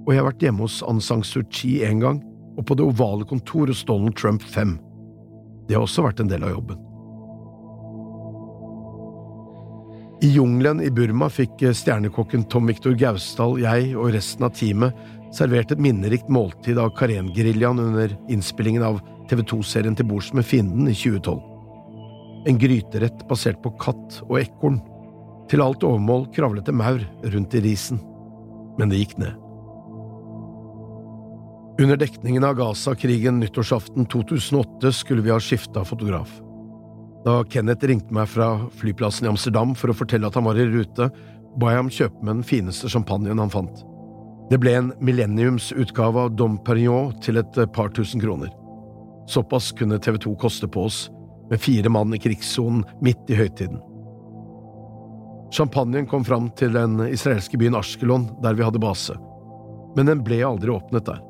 Og 0.06 0.12
jeg 0.12 0.20
har 0.20 0.28
vært 0.30 0.44
hjemme 0.44 0.64
hos 0.64 0.80
Aung 0.84 1.00
San 1.04 1.24
Suu 1.24 1.44
Kyi 1.52 1.82
én 1.84 2.02
gang, 2.02 2.20
og 2.58 2.66
på 2.66 2.76
det 2.76 2.84
ovale 2.84 3.26
kontor 3.28 3.70
hos 3.70 3.84
Donald 3.86 4.16
Trump 4.18 4.42
fem. 4.42 4.78
Det 5.68 5.76
har 5.76 5.84
også 5.84 6.04
vært 6.06 6.22
en 6.22 6.30
del 6.30 6.44
av 6.44 6.56
jobben. 6.56 6.84
I 10.24 10.32
jungelen 10.34 10.80
i 10.82 10.90
Burma 10.90 11.28
fikk 11.30 11.60
stjernekokken 11.78 12.48
Tom 12.50 12.66
Viktor 12.66 12.96
Gausdal, 12.98 13.60
jeg 13.62 13.92
og 13.94 14.10
resten 14.16 14.48
av 14.48 14.56
teamet 14.58 14.96
servert 15.36 15.70
et 15.70 15.82
minnerikt 15.82 16.30
måltid 16.32 16.80
av 16.80 16.90
Karen-geriljaen 16.98 17.78
under 17.84 18.16
innspillingen 18.32 18.82
av 18.82 18.98
TV 19.30 19.44
2-serien 19.46 19.94
Til 19.94 20.08
bords 20.08 20.32
med 20.34 20.46
fienden 20.48 20.88
i 20.90 20.96
2012. 20.96 21.57
En 22.48 22.58
gryterett 22.58 23.26
basert 23.28 23.60
på 23.62 23.74
katt 23.80 24.22
og 24.24 24.38
ekorn. 24.40 24.78
Til 25.48 25.60
alt 25.64 25.84
overmål 25.84 26.26
kravlet 26.32 26.68
det 26.68 26.76
maur 26.76 27.02
rundt 27.34 27.56
i 27.56 27.60
risen. 27.64 28.00
Men 28.80 28.88
det 28.88 29.02
gikk 29.02 29.18
ned. 29.20 29.36
Under 31.78 31.96
dekningen 32.00 32.44
av 32.44 32.56
Gaza-krigen 32.58 33.38
nyttårsaften 33.38 34.06
2008 34.10 34.92
skulle 34.92 35.22
vi 35.22 35.30
ha 35.30 35.38
skifta 35.40 35.84
fotograf. 35.86 36.30
Da 37.26 37.42
Kenneth 37.52 37.86
ringte 37.86 38.14
meg 38.14 38.30
fra 38.32 38.48
flyplassen 38.80 39.28
i 39.28 39.30
Amsterdam 39.30 39.76
for 39.78 39.92
å 39.92 39.98
fortelle 39.98 40.26
at 40.26 40.38
han 40.38 40.46
var 40.48 40.58
i 40.58 40.66
rute, 40.66 41.10
ba 41.58 41.70
jeg 41.70 41.80
ham 41.82 41.92
kjøpe 41.92 42.24
med 42.24 42.40
den 42.40 42.48
fineste 42.48 42.90
champagnen 42.90 43.38
han 43.42 43.52
fant. 43.52 43.84
Det 44.48 44.58
ble 44.62 44.72
en 44.78 44.90
millenniumsutgave 45.04 46.24
av 46.24 46.34
Dom 46.38 46.56
Perignon 46.64 47.12
til 47.22 47.38
et 47.42 47.60
par 47.76 47.92
tusen 47.94 48.22
kroner. 48.22 48.50
Såpass 49.28 49.70
kunne 49.76 50.00
TV 50.00 50.16
2 50.24 50.34
koste 50.40 50.70
på 50.72 50.86
oss, 50.88 51.10
med 51.50 51.62
fire 51.62 51.92
mann 51.92 52.14
i 52.14 52.20
krigssonen 52.22 52.84
midt 53.04 53.30
i 53.32 53.38
høytiden. 53.38 53.80
Champagnen 55.54 56.06
kom 56.06 56.26
fram 56.28 56.50
til 56.58 56.74
den 56.74 57.00
israelske 57.08 57.56
byen 57.60 57.78
Ashkelon, 57.78 58.28
der 58.44 58.56
vi 58.56 58.66
hadde 58.66 58.82
base, 58.82 59.16
men 59.96 60.10
den 60.10 60.20
ble 60.26 60.42
aldri 60.44 60.74
åpnet 60.74 61.08
der. 61.08 61.22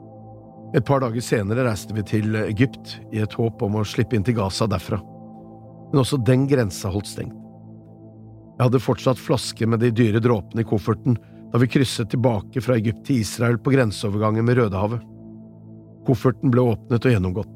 Et 0.76 0.84
par 0.84 1.00
dager 1.00 1.22
senere 1.24 1.64
reiste 1.64 1.94
vi 1.96 2.02
til 2.04 2.34
Egypt 2.42 2.98
i 3.14 3.22
et 3.22 3.38
håp 3.38 3.62
om 3.64 3.78
å 3.78 3.86
slippe 3.86 4.18
inn 4.18 4.26
til 4.26 4.36
Gaza 4.36 4.66
derfra 4.68 4.98
men 5.90 6.02
også 6.02 6.20
den 6.24 6.46
grensa 6.48 6.90
holdt 6.92 7.10
stengt. 7.10 7.36
Jeg 8.58 8.66
hadde 8.66 8.82
fortsatt 8.82 9.20
flaske 9.22 9.66
med 9.70 9.80
de 9.84 9.92
dyre 9.94 10.20
dråpene 10.22 10.64
i 10.64 10.66
kofferten 10.66 11.14
da 11.52 11.60
vi 11.62 11.70
krysset 11.70 12.10
tilbake 12.12 12.60
fra 12.60 12.76
Egypt 12.76 13.04
til 13.06 13.22
Israel 13.22 13.56
på 13.62 13.72
grenseovergangen 13.72 14.44
med 14.44 14.58
Rødehavet. 14.58 15.04
Kofferten 16.08 16.52
ble 16.52 16.64
åpnet 16.74 17.06
og 17.06 17.14
gjennomgått. 17.14 17.54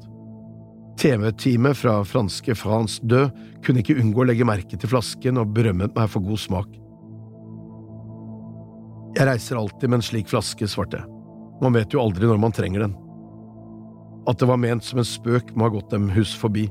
TV-teamet 0.99 1.77
fra 1.77 1.97
franske 2.05 2.55
France 2.55 3.01
Død 3.03 3.31
kunne 3.65 3.81
ikke 3.83 3.97
unngå 3.99 4.23
å 4.23 4.27
legge 4.29 4.47
merke 4.47 4.77
til 4.77 4.91
flasken 4.91 5.39
og 5.41 5.53
berømmet 5.55 5.95
meg 5.97 6.11
for 6.11 6.25
god 6.25 6.41
smak. 6.41 6.69
Jeg 9.13 9.27
reiser 9.29 9.59
alltid 9.59 9.89
med 9.89 9.99
en 9.99 10.05
slik 10.05 10.29
flaske, 10.31 10.67
svarte 10.69 11.01
jeg. 11.01 11.09
Man 11.61 11.75
vet 11.77 11.93
jo 11.93 12.01
aldri 12.01 12.29
når 12.29 12.39
man 12.41 12.55
trenger 12.55 12.87
den. 12.87 12.95
At 14.29 14.39
det 14.39 14.47
var 14.49 14.61
ment 14.61 14.85
som 14.85 15.01
en 15.01 15.07
spøk, 15.07 15.51
må 15.55 15.67
ha 15.67 15.73
gått 15.73 15.91
dem 15.93 16.09
hus 16.13 16.33
forbi 16.37 16.69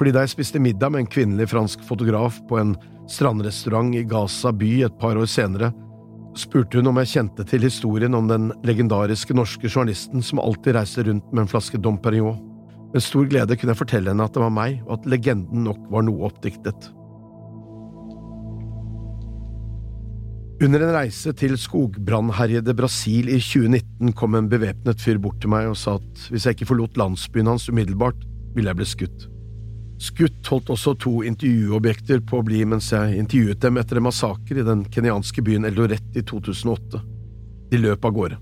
fordi 0.00 0.14
da 0.16 0.22
jeg 0.24 0.32
spiste 0.32 0.60
middag 0.64 0.94
med 0.94 1.02
en 1.02 1.10
kvinnelig 1.12 1.50
fransk 1.52 1.82
fotograf 1.84 2.38
på 2.48 2.56
en 2.56 2.70
strandrestaurant 3.12 3.92
i 3.92 4.06
Gaza 4.08 4.48
by 4.48 4.70
et 4.86 4.94
par 4.96 5.18
år 5.20 5.28
senere, 5.28 5.68
spurte 6.40 6.80
hun 6.80 6.88
om 6.88 7.00
jeg 7.02 7.10
kjente 7.10 7.44
til 7.44 7.66
historien 7.66 8.16
om 8.16 8.30
den 8.30 8.48
legendariske 8.64 9.36
norske 9.36 9.68
journalisten 9.68 10.24
som 10.24 10.40
alltid 10.40 10.78
reiste 10.78 11.04
rundt 11.04 11.26
med 11.34 11.42
en 11.44 11.52
flaske 11.52 11.76
Dom 11.76 11.98
Perignon. 12.00 12.38
Med 12.90 13.04
stor 13.04 13.28
glede 13.30 13.54
kunne 13.56 13.74
jeg 13.74 13.78
fortelle 13.78 14.10
henne 14.10 14.24
at 14.26 14.34
det 14.34 14.42
var 14.42 14.54
meg, 14.54 14.80
og 14.88 14.98
at 14.98 15.10
legenden 15.12 15.62
nok 15.66 15.84
var 15.92 16.06
noe 16.06 16.26
oppdiktet. 16.26 16.90
Under 20.60 20.82
en 20.84 20.92
reise 20.92 21.32
til 21.32 21.54
skogbrannherjede 21.56 22.74
Brasil 22.76 23.30
i 23.32 23.38
2019 23.40 24.12
kom 24.12 24.34
en 24.36 24.50
bevæpnet 24.50 25.00
fyr 25.00 25.16
bort 25.22 25.38
til 25.40 25.48
meg 25.54 25.70
og 25.70 25.78
sa 25.80 25.94
at 25.96 26.26
hvis 26.28 26.44
jeg 26.44 26.58
ikke 26.58 26.68
forlot 26.68 27.00
landsbyen 27.00 27.48
hans 27.48 27.70
umiddelbart, 27.70 28.26
ville 28.52 28.68
jeg 28.68 28.80
bli 28.82 28.88
skutt. 28.90 29.24
Skutt 30.00 30.52
holdt 30.52 30.72
også 30.74 30.94
to 31.00 31.14
intervjuobjekter 31.28 32.20
på 32.28 32.40
å 32.40 32.44
bli 32.44 32.60
mens 32.68 32.90
jeg 32.92 33.16
intervjuet 33.22 33.60
dem 33.64 33.80
etter 33.80 34.00
en 34.00 34.08
massakre 34.10 34.60
i 34.60 34.66
den 34.66 34.84
kenyanske 34.92 35.44
byen 35.44 35.68
Eldoret 35.68 36.16
i 36.16 36.24
2008. 36.28 37.00
De 37.72 37.80
løp 37.80 38.04
av 38.04 38.16
gårde. 38.16 38.40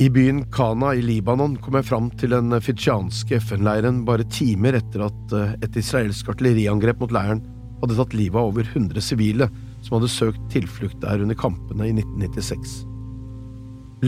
I 0.00 0.10
byen 0.10 0.44
Kana 0.50 0.94
i 0.94 1.02
Libanon 1.04 1.58
kom 1.60 1.74
jeg 1.76 1.84
fram 1.90 2.06
til 2.16 2.32
den 2.32 2.54
fitsjanske 2.64 3.36
FN-leiren 3.44 3.98
bare 4.08 4.24
timer 4.32 4.78
etter 4.78 5.02
at 5.04 5.34
eh, 5.36 5.50
et 5.66 5.76
israelsk 5.76 6.30
artilleriangrep 6.32 7.02
mot 7.02 7.12
leiren 7.12 7.42
hadde 7.82 7.98
tatt 7.98 8.16
livet 8.16 8.40
av 8.40 8.48
over 8.48 8.64
100 8.64 9.04
sivile 9.04 9.50
som 9.84 9.98
hadde 9.98 10.08
søkt 10.08 10.40
tilflukt 10.54 11.02
der 11.04 11.20
under 11.20 11.36
kampene 11.36 11.90
i 11.90 11.92
1996. 11.92 12.78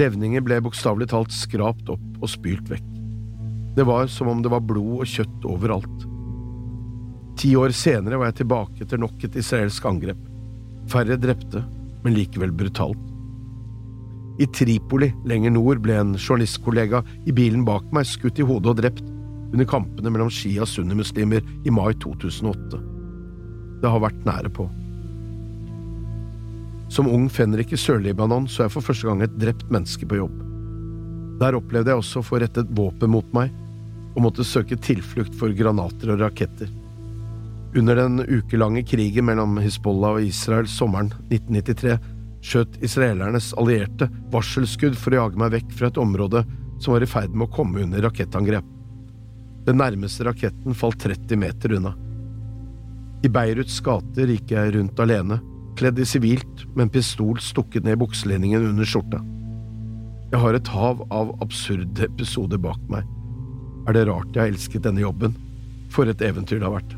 Levninger 0.01 0.41
ble 0.49 0.63
bokstavelig 0.65 1.11
talt 1.13 1.37
skrapt 1.37 1.93
opp 1.93 2.25
og 2.25 2.33
spylt 2.39 2.73
vekk. 2.73 2.89
Det 3.77 3.85
var 3.85 4.09
som 4.09 4.33
om 4.33 4.41
det 4.41 4.57
var 4.57 4.65
blod 4.65 5.05
og 5.05 5.13
kjøtt 5.13 5.45
overalt. 5.45 6.11
Ti 7.37 7.53
år 7.61 7.77
senere 7.77 8.17
var 8.17 8.33
jeg 8.33 8.41
tilbake 8.47 8.87
etter 8.87 9.01
nok 9.01 9.29
et 9.29 9.37
israelsk 9.45 9.93
angrep. 9.93 10.25
Færre 10.89 11.21
drepte, 11.21 11.67
men 12.01 12.17
likevel 12.17 12.57
brutalt. 12.57 13.12
I 14.41 14.47
Tripoli, 14.47 15.11
lenger 15.29 15.53
nord, 15.53 15.83
ble 15.85 15.99
en 16.01 16.15
journalistkollega 16.17 17.03
i 17.29 17.35
bilen 17.37 17.67
bak 17.69 17.85
meg 17.93 18.09
skutt 18.09 18.41
i 18.41 18.47
hodet 18.47 18.73
og 18.73 18.79
drept 18.81 19.03
under 19.53 19.69
kampene 19.69 20.13
mellom 20.13 20.31
shia- 20.33 20.65
og 20.65 20.71
sunnimuslimer 20.71 21.45
i 21.65 21.75
mai 21.75 21.93
2008. 22.01 22.81
Det 23.83 23.91
har 23.91 24.01
vært 24.01 24.25
nære 24.25 24.53
på. 24.57 24.69
Som 26.93 27.09
ung 27.09 27.29
fenrik 27.33 27.73
i 27.73 27.81
Sør-Libanon 27.81 28.49
så 28.49 28.67
jeg 28.67 28.75
for 28.75 28.89
første 28.89 29.09
gang 29.09 29.23
et 29.25 29.37
drept 29.41 29.69
menneske 29.73 30.09
på 30.09 30.21
jobb. 30.23 30.39
Der 31.41 31.57
opplevde 31.59 31.93
jeg 31.93 32.01
også 32.01 32.21
å 32.21 32.27
få 32.27 32.41
rettet 32.43 32.73
våpen 32.77 33.13
mot 33.13 33.29
meg 33.37 33.53
og 34.13 34.25
måtte 34.27 34.45
søke 34.45 34.77
tilflukt 34.77 35.35
for 35.37 35.53
granater 35.57 36.13
og 36.15 36.21
raketter. 36.21 36.69
Under 37.77 37.97
den 37.97 38.21
ukelange 38.29 38.83
krigen 38.85 39.25
mellom 39.25 39.57
Hizbollah 39.61 40.19
og 40.19 40.27
Israel 40.29 40.69
sommeren 40.69 41.09
1993 41.31 41.97
skjøt 42.43 42.79
israelernes 42.83 43.53
allierte 43.61 44.09
varselskudd 44.33 44.99
for 44.99 45.15
å 45.15 45.23
jage 45.23 45.41
meg 45.41 45.55
vekk 45.55 45.75
fra 45.79 45.91
et 45.93 46.01
område 46.03 46.43
som 46.83 46.97
var 46.97 47.05
i 47.05 47.11
ferd 47.11 47.35
med 47.35 47.47
å 47.47 47.55
komme 47.55 47.85
under 47.85 48.03
rakettangrep. 48.03 48.67
Den 49.67 49.79
nærmeste 49.79 50.27
raketten 50.27 50.75
falt 50.75 50.99
30 51.05 51.39
meter 51.39 51.77
unna. 51.79 51.95
I 53.23 53.31
Beiruts 53.31 53.79
gater 53.87 54.35
gikk 54.35 54.51
jeg 54.57 54.75
rundt 54.75 54.99
alene, 55.01 55.39
kledd 55.79 56.03
i 56.03 56.07
sivilt 56.09 56.67
med 56.75 56.89
en 56.89 56.95
pistol 56.99 57.39
stukket 57.41 57.87
ned 57.87 57.97
i 57.97 58.03
bukselinningen 58.03 58.73
under 58.73 58.89
skjorta. 58.89 59.23
Jeg 60.33 60.43
har 60.43 60.59
et 60.59 60.73
hav 60.75 61.07
av 61.15 61.37
absurde 61.45 62.09
episoder 62.09 62.59
bak 62.61 62.83
meg 62.91 63.07
er 63.89 63.97
det 63.97 64.07
rart 64.07 64.35
jeg 64.35 64.43
har 64.43 64.53
elsket 64.53 64.85
denne 64.87 65.03
jobben. 65.03 65.35
For 65.93 66.09
et 66.09 66.23
eventyr 66.25 66.61
det 66.61 66.67
har 66.67 66.77
vært. 66.79 66.95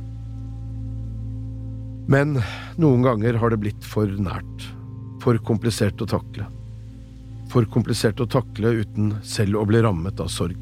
Men 2.11 2.37
noen 2.81 3.05
ganger 3.05 3.39
har 3.41 3.51
det 3.51 3.63
blitt 3.63 3.87
for 3.89 4.07
nært, 4.07 4.67
for 5.25 5.41
komplisert 5.41 6.03
å 6.05 6.09
takle. 6.09 6.47
For 7.53 7.65
komplisert 7.73 8.21
å 8.21 8.29
takle 8.29 8.75
uten 8.83 9.15
selv 9.25 9.61
å 9.61 9.65
bli 9.69 9.81
rammet 9.85 10.21
av 10.21 10.29
sorg. 10.33 10.59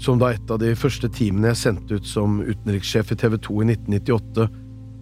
Som 0.00 0.18
da 0.20 0.32
et 0.34 0.50
av 0.50 0.58
de 0.62 0.72
første 0.76 1.08
teamene 1.12 1.52
jeg 1.52 1.60
sendte 1.60 1.98
ut 1.98 2.08
som 2.08 2.40
utenrikssjef 2.42 3.12
i 3.12 3.18
TV 3.20 3.36
2 3.44 3.60
i 3.62 3.68
1998, 3.74 4.48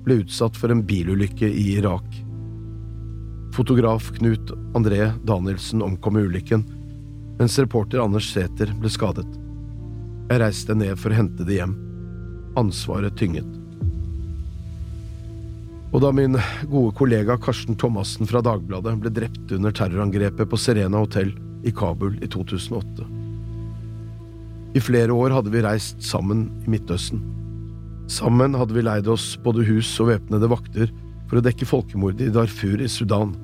ble 0.02 0.18
utsatt 0.24 0.58
for 0.58 0.74
en 0.74 0.82
bilulykke 0.86 1.46
i 1.46 1.68
Irak. 1.76 2.06
Fotograf 3.54 4.10
Knut 4.18 4.50
André 4.76 5.12
Danielsen 5.28 5.84
omkom 5.84 6.18
i 6.18 6.26
ulykken, 6.26 6.66
mens 7.38 7.58
reporter 7.60 8.02
Anders 8.02 8.32
Sæther 8.32 8.74
ble 8.80 8.90
skadet. 8.92 9.28
Jeg 10.30 10.42
reiste 10.42 10.74
ned 10.74 10.98
for 10.98 11.12
å 11.12 11.20
hente 11.22 11.46
det 11.46 11.60
hjem. 11.60 11.76
Ansvaret 12.58 13.14
tynget. 13.20 13.61
Og 15.92 16.00
da 16.00 16.08
min 16.14 16.38
gode 16.72 16.94
kollega 16.96 17.36
Karsten 17.36 17.76
Thomassen 17.76 18.28
fra 18.28 18.40
Dagbladet 18.44 18.94
ble 19.00 19.12
drept 19.12 19.52
under 19.52 19.74
terrorangrepet 19.76 20.48
på 20.48 20.60
Serena 20.60 21.02
hotell 21.02 21.34
i 21.68 21.72
Kabul 21.76 22.16
i 22.24 22.28
2008. 22.32 23.04
I 24.72 24.80
flere 24.80 25.12
år 25.12 25.34
hadde 25.36 25.52
vi 25.52 25.60
reist 25.64 26.00
sammen 26.00 26.46
i 26.64 26.72
Midtøsten. 26.72 27.20
Sammen 28.08 28.56
hadde 28.56 28.72
vi 28.72 28.84
leid 28.84 29.08
oss 29.12 29.34
både 29.44 29.66
hus 29.68 29.90
og 30.00 30.08
væpnede 30.14 30.48
vakter 30.48 30.88
for 31.28 31.38
å 31.38 31.44
dekke 31.44 31.68
folkemordet 31.68 32.30
i 32.30 32.32
Darfur 32.32 32.80
i 32.80 32.88
Sudan. 32.90 33.36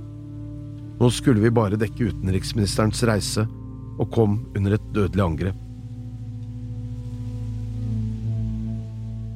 Nå 0.98 1.11
skulle 1.14 1.44
vi 1.44 1.52
bare 1.54 1.78
dekke 1.78 2.08
utenriksministerens 2.11 3.04
reise, 3.06 3.44
og 3.98 4.08
kom 4.14 4.38
under 4.56 4.76
et 4.76 4.88
dødelig 4.94 5.24
angrep. 5.24 5.64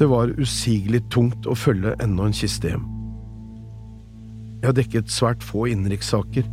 Det 0.00 0.08
var 0.10 0.32
usigelig 0.40 1.04
tungt 1.12 1.46
å 1.46 1.58
følge 1.58 1.94
enda 2.02 2.26
en 2.26 2.34
kiste 2.34 2.72
hjem. 2.72 2.91
Jeg 4.62 4.68
har 4.68 4.76
dekket 4.78 5.10
svært 5.10 5.42
få 5.42 5.64
innenrikssaker, 5.72 6.46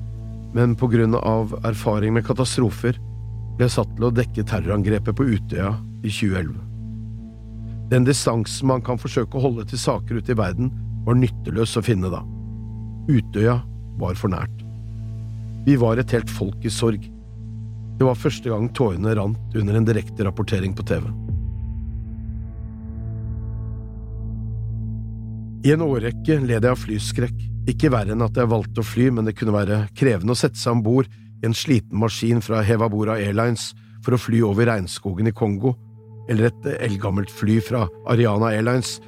men 0.58 0.72
på 0.74 0.88
grunn 0.90 1.14
av 1.14 1.52
erfaring 1.62 2.16
med 2.16 2.26
katastrofer 2.26 2.98
ble 2.98 3.68
jeg 3.68 3.76
satt 3.76 3.92
til 3.94 4.08
å 4.08 4.16
dekke 4.18 4.46
terrorangrepet 4.50 5.14
på 5.14 5.28
Utøya 5.30 5.76
i 6.02 6.10
2011. 6.10 6.56
Den 7.94 8.08
distansen 8.10 8.72
man 8.72 8.82
kan 8.82 8.98
forsøke 8.98 9.38
å 9.38 9.44
holde 9.46 9.68
til 9.70 9.82
saker 9.82 10.18
ute 10.18 10.34
i 10.34 10.40
verden, 10.42 10.74
var 11.06 11.22
nytteløs 11.22 11.78
å 11.78 11.86
finne 11.86 12.10
da. 12.10 12.24
Utøya 13.14 13.60
var 14.02 14.18
for 14.18 14.34
nært. 14.34 14.58
Vi 15.70 15.78
var 15.78 16.02
et 16.02 16.18
helt 16.18 16.34
folk 16.34 16.66
i 16.66 16.74
sorg. 16.74 17.06
Det 18.00 18.10
var 18.10 18.18
første 18.18 18.50
gang 18.50 18.72
tårene 18.74 19.14
rant 19.22 19.58
under 19.60 19.78
en 19.78 19.86
direkte 19.86 20.26
rapportering 20.26 20.74
på 20.74 20.88
TV. 20.90 21.06
I 25.60 25.74
en 25.74 25.82
årrekke 25.84 26.38
led 26.40 26.64
jeg 26.64 26.72
av 26.72 26.80
flyskrekk, 26.80 27.40
ikke 27.68 27.90
verre 27.92 28.14
enn 28.16 28.24
at 28.24 28.38
jeg 28.40 28.48
valgte 28.48 28.80
å 28.80 28.88
fly, 28.88 29.10
men 29.12 29.28
det 29.28 29.36
kunne 29.36 29.52
være 29.58 29.82
krevende 29.98 30.32
å 30.32 30.40
sette 30.40 30.56
seg 30.56 30.78
om 30.78 30.84
bord 30.86 31.10
i 31.12 31.48
en 31.50 31.56
sliten 31.56 32.00
maskin 32.00 32.40
fra 32.44 32.62
Hevabora 32.64 33.18
Airlines 33.20 33.74
for 34.06 34.16
å 34.16 34.22
fly 34.22 34.40
over 34.48 34.70
regnskogen 34.70 35.28
i 35.28 35.36
Kongo, 35.36 35.74
eller 36.32 36.48
et 36.48 36.70
eldgammelt 36.78 37.34
fly 37.34 37.58
fra 37.66 37.84
Ariana 38.08 38.54
Airlines 38.54 39.00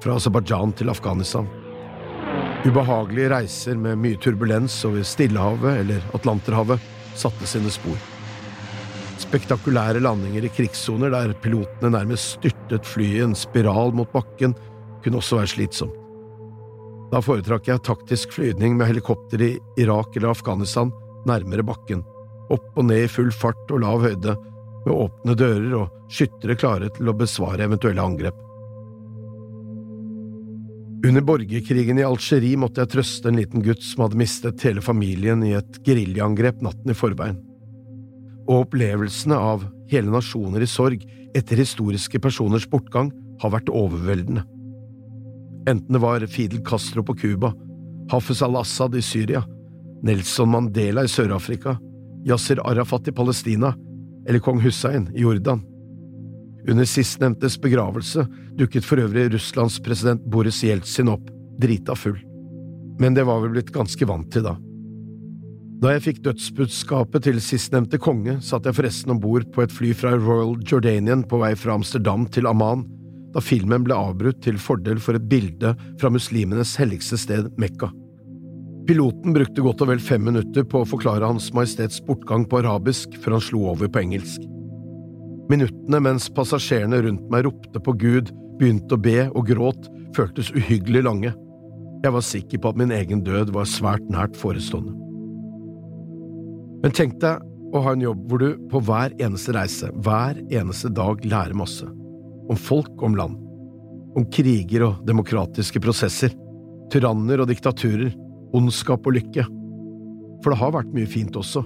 fra 0.00 0.16
Aserbajdsjan 0.16 0.72
til 0.80 0.94
Afghanistan. 0.94 1.50
Ubehagelige 2.64 3.34
reiser 3.34 3.76
med 3.76 4.00
mye 4.00 4.16
turbulens 4.22 4.78
over 4.88 5.04
Stillehavet 5.06 5.82
eller 5.84 6.08
Atlanterhavet 6.16 6.88
satte 7.18 7.50
sine 7.50 7.70
spor. 7.74 8.00
Spektakulære 9.20 10.00
landinger 10.00 10.46
i 10.46 10.54
krigssoner 10.56 11.12
der 11.12 11.36
pilotene 11.42 11.92
nærmest 11.98 12.38
styrtet 12.38 12.88
flyet 12.88 13.20
i 13.20 13.24
en 13.28 13.36
spiral 13.36 13.92
mot 13.92 14.08
bakken, 14.14 14.56
kunne 15.02 15.20
også 15.20 15.42
være 15.42 15.56
slitsomt. 15.58 15.97
Da 17.08 17.20
foretrakk 17.24 17.70
jeg 17.70 17.84
taktisk 17.86 18.34
flyvning 18.36 18.74
med 18.76 18.90
helikopter 18.90 19.40
i 19.40 19.54
Irak 19.80 20.16
eller 20.16 20.34
Afghanistan, 20.34 20.90
nærmere 21.28 21.64
bakken, 21.64 22.02
opp 22.52 22.76
og 22.76 22.84
ned 22.90 23.06
i 23.06 23.12
full 23.12 23.30
fart 23.32 23.72
og 23.72 23.80
lav 23.84 24.04
høyde, 24.04 24.34
med 24.84 24.92
åpne 24.94 25.36
dører 25.36 25.72
og 25.80 26.12
skyttere 26.12 26.56
klare 26.60 26.90
til 26.96 27.08
å 27.08 27.16
besvare 27.16 27.64
eventuelle 27.64 28.04
angrep. 28.04 28.44
Under 31.08 31.24
borgerkrigen 31.24 32.00
i 32.00 32.04
Algerie 32.04 32.58
måtte 32.60 32.82
jeg 32.82 32.92
trøste 32.92 33.30
en 33.30 33.38
liten 33.38 33.64
gutt 33.64 33.84
som 33.86 34.04
hadde 34.04 34.18
mistet 34.18 34.64
hele 34.66 34.82
familien 34.84 35.44
i 35.46 35.54
et 35.56 35.80
geriljaangrep 35.86 36.60
natten 36.64 36.92
i 36.92 36.98
forveien. 36.98 37.38
Og 38.48 38.66
opplevelsene 38.66 39.38
av 39.38 39.64
hele 39.88 40.12
nasjoner 40.12 40.64
i 40.64 40.68
sorg 40.68 41.04
etter 41.36 41.60
historiske 41.60 42.20
personers 42.20 42.68
bortgang 42.68 43.12
har 43.40 43.54
vært 43.54 43.70
overveldende 43.72 44.44
enten 45.66 45.92
det 45.92 45.98
var 45.98 46.26
Fidel 46.26 46.60
Castro 46.64 47.02
på 47.02 47.14
Cuba, 47.14 47.52
Hafez 48.10 48.42
al-Assad 48.42 48.94
i 48.96 49.02
Syria, 49.02 49.44
Nelson 50.02 50.50
Mandela 50.50 51.04
i 51.04 51.08
Sør-Afrika, 51.10 51.76
Yasir 52.26 52.60
Arafat 52.64 53.08
i 53.08 53.12
Palestina 53.12 53.74
eller 54.28 54.38
kong 54.38 54.60
Hussein 54.60 55.08
i 55.14 55.20
Jordan. 55.20 55.62
Under 56.68 56.84
sistnevntes 56.84 57.56
begravelse 57.60 58.26
dukket 58.58 58.84
for 58.84 59.00
øvrig 59.00 59.30
Russlands 59.32 59.78
president 59.80 60.24
Boris 60.28 60.62
Jeltsin 60.64 61.08
opp, 61.08 61.30
drita 61.60 61.96
full. 61.96 62.18
Men 63.00 63.14
det 63.14 63.24
var 63.24 63.40
vi 63.40 63.54
blitt 63.54 63.72
ganske 63.72 64.08
vant 64.08 64.28
til 64.32 64.44
da. 64.44 64.56
Da 65.78 65.94
jeg 65.94 66.02
fikk 66.08 66.22
dødsbudskapet 66.26 67.28
til 67.28 67.38
sistnevnte 67.40 68.00
konge, 68.02 68.40
satt 68.42 68.66
jeg 68.66 68.74
forresten 68.74 69.14
om 69.14 69.20
bord 69.22 69.46
på 69.54 69.62
et 69.62 69.72
fly 69.72 69.92
fra 69.94 70.16
Royal 70.18 70.56
Jordanian 70.66 71.22
på 71.22 71.38
vei 71.38 71.52
fra 71.56 71.76
Amsterdam 71.78 72.26
til 72.34 72.50
Amman 72.50 72.82
da 73.38 73.44
filmen 73.44 73.84
ble 73.86 73.94
avbrutt 73.94 74.40
til 74.42 74.58
fordel 74.58 74.98
for 75.02 75.18
et 75.18 75.26
bilde 75.30 75.74
fra 76.00 76.10
muslimenes 76.10 76.74
helligste 76.80 77.18
sted, 77.20 77.50
Mekka. 77.60 77.92
Piloten 78.88 79.34
brukte 79.36 79.62
godt 79.62 79.82
og 79.84 79.90
vel 79.92 80.00
fem 80.02 80.24
minutter 80.26 80.64
på 80.66 80.80
å 80.82 80.88
forklare 80.88 81.28
Hans 81.28 81.50
Majestets 81.54 82.00
bortgang 82.06 82.46
på 82.48 82.62
arabisk 82.62 83.14
før 83.22 83.36
han 83.36 83.44
slo 83.44 83.66
over 83.74 83.90
på 83.92 84.00
engelsk. 84.00 84.46
Minuttene 85.52 86.00
mens 86.04 86.26
passasjerene 86.34 87.02
rundt 87.04 87.28
meg 87.32 87.44
ropte 87.46 87.82
på 87.84 87.94
Gud, 88.00 88.32
begynte 88.58 88.96
å 88.96 89.02
be 89.04 89.28
og 89.28 89.52
gråt, 89.52 89.86
føltes 90.16 90.50
uhyggelig 90.56 91.04
lange. 91.06 91.34
Jeg 92.02 92.14
var 92.14 92.24
sikker 92.24 92.62
på 92.62 92.72
at 92.72 92.80
min 92.80 92.94
egen 92.94 93.22
død 93.26 93.52
var 93.54 93.68
svært 93.68 94.08
nært 94.10 94.40
forestående. 94.40 94.96
Men 96.82 96.94
tenk 96.96 97.20
deg 97.22 97.44
å 97.76 97.84
ha 97.84 97.94
en 97.94 98.02
jobb 98.02 98.26
hvor 98.30 98.42
du 98.42 98.68
på 98.72 98.82
hver 98.88 99.14
eneste 99.20 99.54
reise, 99.56 99.92
hver 100.00 100.40
eneste 100.48 100.90
dag 100.96 101.24
lærer 101.28 101.56
masse 101.58 101.88
om 102.48 102.56
folk 102.56 103.02
om 103.04 103.16
land, 103.18 103.36
om 104.16 104.26
kriger 104.32 104.86
og 104.86 105.06
demokratiske 105.06 105.80
prosesser, 105.84 106.32
tyranner 106.92 107.42
og 107.42 107.50
diktaturer, 107.50 108.12
ondskap 108.56 109.06
og 109.06 109.18
lykke. 109.18 109.44
For 110.42 110.52
det 110.52 110.60
har 110.62 110.74
vært 110.74 110.94
mye 110.96 111.08
fint 111.10 111.36
også. 111.36 111.64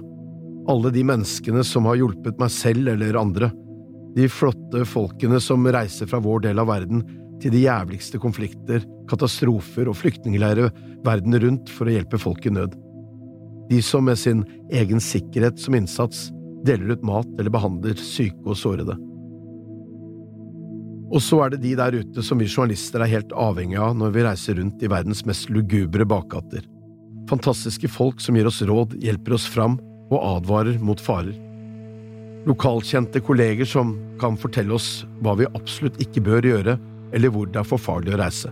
Alle 0.69 0.91
de 0.95 1.03
menneskene 1.07 1.63
som 1.67 1.87
har 1.89 1.99
hjulpet 1.99 2.39
meg 2.39 2.51
selv 2.53 2.91
eller 2.93 3.19
andre, 3.19 3.51
de 4.13 4.27
flotte 4.29 4.83
folkene 4.85 5.39
som 5.41 5.65
reiser 5.73 6.09
fra 6.09 6.21
vår 6.21 6.45
del 6.45 6.61
av 6.61 6.69
verden 6.69 7.01
til 7.41 7.53
de 7.55 7.63
jævligste 7.65 8.19
konflikter, 8.21 8.83
katastrofer 9.09 9.89
og 9.89 9.97
flyktningleirer 9.99 10.69
verden 11.03 11.39
rundt 11.43 11.71
for 11.73 11.89
å 11.89 11.95
hjelpe 11.95 12.19
folk 12.21 12.45
i 12.47 12.53
nød. 12.53 12.77
De 13.71 13.79
som 13.83 14.05
med 14.05 14.19
sin 14.19 14.43
egen 14.71 15.01
sikkerhet 15.03 15.59
som 15.59 15.75
innsats 15.75 16.27
deler 16.67 16.93
ut 16.93 17.03
mat 17.07 17.27
eller 17.39 17.51
behandler 17.51 17.99
syke 17.99 18.45
og 18.45 18.59
sårede. 18.59 18.95
Og 21.13 21.21
så 21.21 21.43
er 21.43 21.53
det 21.53 21.61
de 21.61 21.75
der 21.77 21.93
ute 21.93 22.23
som 22.25 22.39
vi 22.41 22.49
journalister 22.49 23.03
er 23.03 23.11
helt 23.11 23.33
avhengig 23.37 23.77
av 23.77 23.93
når 23.99 24.13
vi 24.15 24.23
reiser 24.25 24.57
rundt 24.57 24.81
i 24.81 24.89
verdens 24.89 25.21
mest 25.29 25.51
lugubre 25.53 26.07
bakgater. 26.09 26.63
Fantastiske 27.29 27.89
folk 27.91 28.21
som 28.21 28.35
gir 28.35 28.49
oss 28.49 28.63
råd, 28.65 28.95
hjelper 29.01 29.35
oss 29.37 29.45
fram 29.49 29.77
og 30.09 30.17
advarer 30.19 30.79
mot 30.81 30.99
farer. 30.99 31.35
Lokalkjente 32.49 33.21
kolleger 33.23 33.69
som 33.69 33.93
kan 34.19 34.35
fortelle 34.41 34.73
oss 34.75 35.03
hva 35.23 35.35
vi 35.39 35.47
absolutt 35.53 36.01
ikke 36.03 36.25
bør 36.25 36.49
gjøre, 36.49 36.75
eller 37.13 37.31
hvor 37.31 37.47
det 37.47 37.61
er 37.61 37.69
for 37.69 37.79
farlig 37.79 38.15
å 38.15 38.19
reise. 38.19 38.49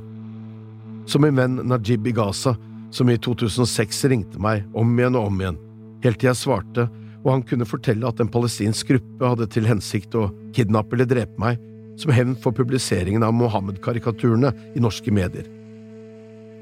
Som 1.10 1.26
min 1.26 1.42
venn 1.42 1.58
Najib 1.66 2.06
i 2.08 2.14
Gaza, 2.16 2.54
som 2.94 3.10
i 3.10 3.18
2006 3.18 4.06
ringte 4.12 4.40
meg 4.40 4.64
om 4.78 4.94
igjen 5.00 5.18
og 5.18 5.32
om 5.32 5.42
igjen, 5.42 5.60
helt 6.06 6.22
til 6.22 6.30
jeg 6.30 6.44
svarte, 6.44 6.88
og 7.26 7.34
han 7.34 7.44
kunne 7.48 7.68
fortelle 7.68 8.08
at 8.08 8.22
en 8.22 8.32
palestinsk 8.32 8.94
gruppe 8.94 9.34
hadde 9.34 9.50
til 9.52 9.68
hensikt 9.70 10.16
å 10.18 10.30
kidnappe 10.56 10.96
eller 10.96 11.10
drepe 11.10 11.42
meg 11.42 11.60
som 12.02 12.14
hevn 12.16 12.36
for 12.42 12.56
publiseringen 12.58 13.24
av 13.24 13.36
Mohammed-karikaturene 13.38 14.52
i 14.76 14.82
norske 14.84 15.14
medier. 15.14 15.46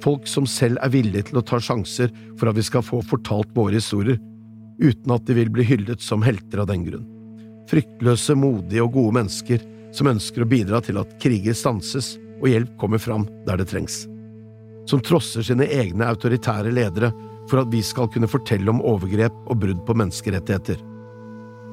Folk 0.04 0.28
som 0.28 0.47
selv 0.47 0.80
er 0.84 0.91
villige 0.93 1.30
til 1.30 1.39
å 1.39 1.45
ta 1.45 1.60
sjanser 1.63 2.12
for 2.39 2.52
at 2.52 2.58
vi 2.60 2.65
skal 2.65 2.86
få 2.86 3.02
fortalt 3.08 3.52
våre 3.56 3.80
historier, 3.80 4.19
uten 4.80 5.15
at 5.15 5.25
de 5.28 5.36
vil 5.36 5.52
bli 5.52 5.65
hyllet 5.67 6.04
som 6.04 6.23
helter 6.23 6.63
av 6.63 6.69
den 6.71 6.86
grunn. 6.88 7.08
Fryktløse, 7.69 8.36
modige 8.39 8.84
og 8.86 8.95
gode 8.95 9.17
mennesker 9.19 9.63
som 9.95 10.10
ønsker 10.10 10.45
å 10.45 10.49
bidra 10.49 10.80
til 10.86 10.99
at 11.02 11.17
kriger 11.21 11.56
stanses 11.58 12.15
og 12.39 12.47
hjelp 12.49 12.78
kommer 12.82 13.02
fram 13.02 13.28
der 13.47 13.60
det 13.60 13.67
trengs. 13.71 14.06
Som 14.89 15.04
trosser 15.06 15.45
sine 15.45 15.67
egne 15.69 16.08
autoritære 16.08 16.71
ledere 16.73 17.12
for 17.49 17.62
at 17.62 17.71
vi 17.73 17.82
skal 17.86 18.10
kunne 18.13 18.30
fortelle 18.30 18.71
om 18.71 18.82
overgrep 18.86 19.36
og 19.49 19.60
brudd 19.62 19.84
på 19.86 19.95
menneskerettigheter. 19.97 20.80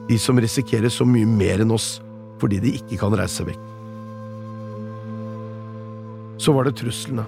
De 0.06 0.18
som 0.20 0.38
risikerer 0.38 0.92
så 0.92 1.06
mye 1.08 1.28
mer 1.28 1.62
enn 1.62 1.74
oss 1.74 1.96
fordi 2.40 2.60
de 2.62 2.74
ikke 2.78 2.98
kan 3.00 3.16
reise 3.16 3.46
vekk. 3.46 3.64
Så 6.40 6.52
var 6.52 6.68
det 6.68 6.76
truslene. 6.76 7.24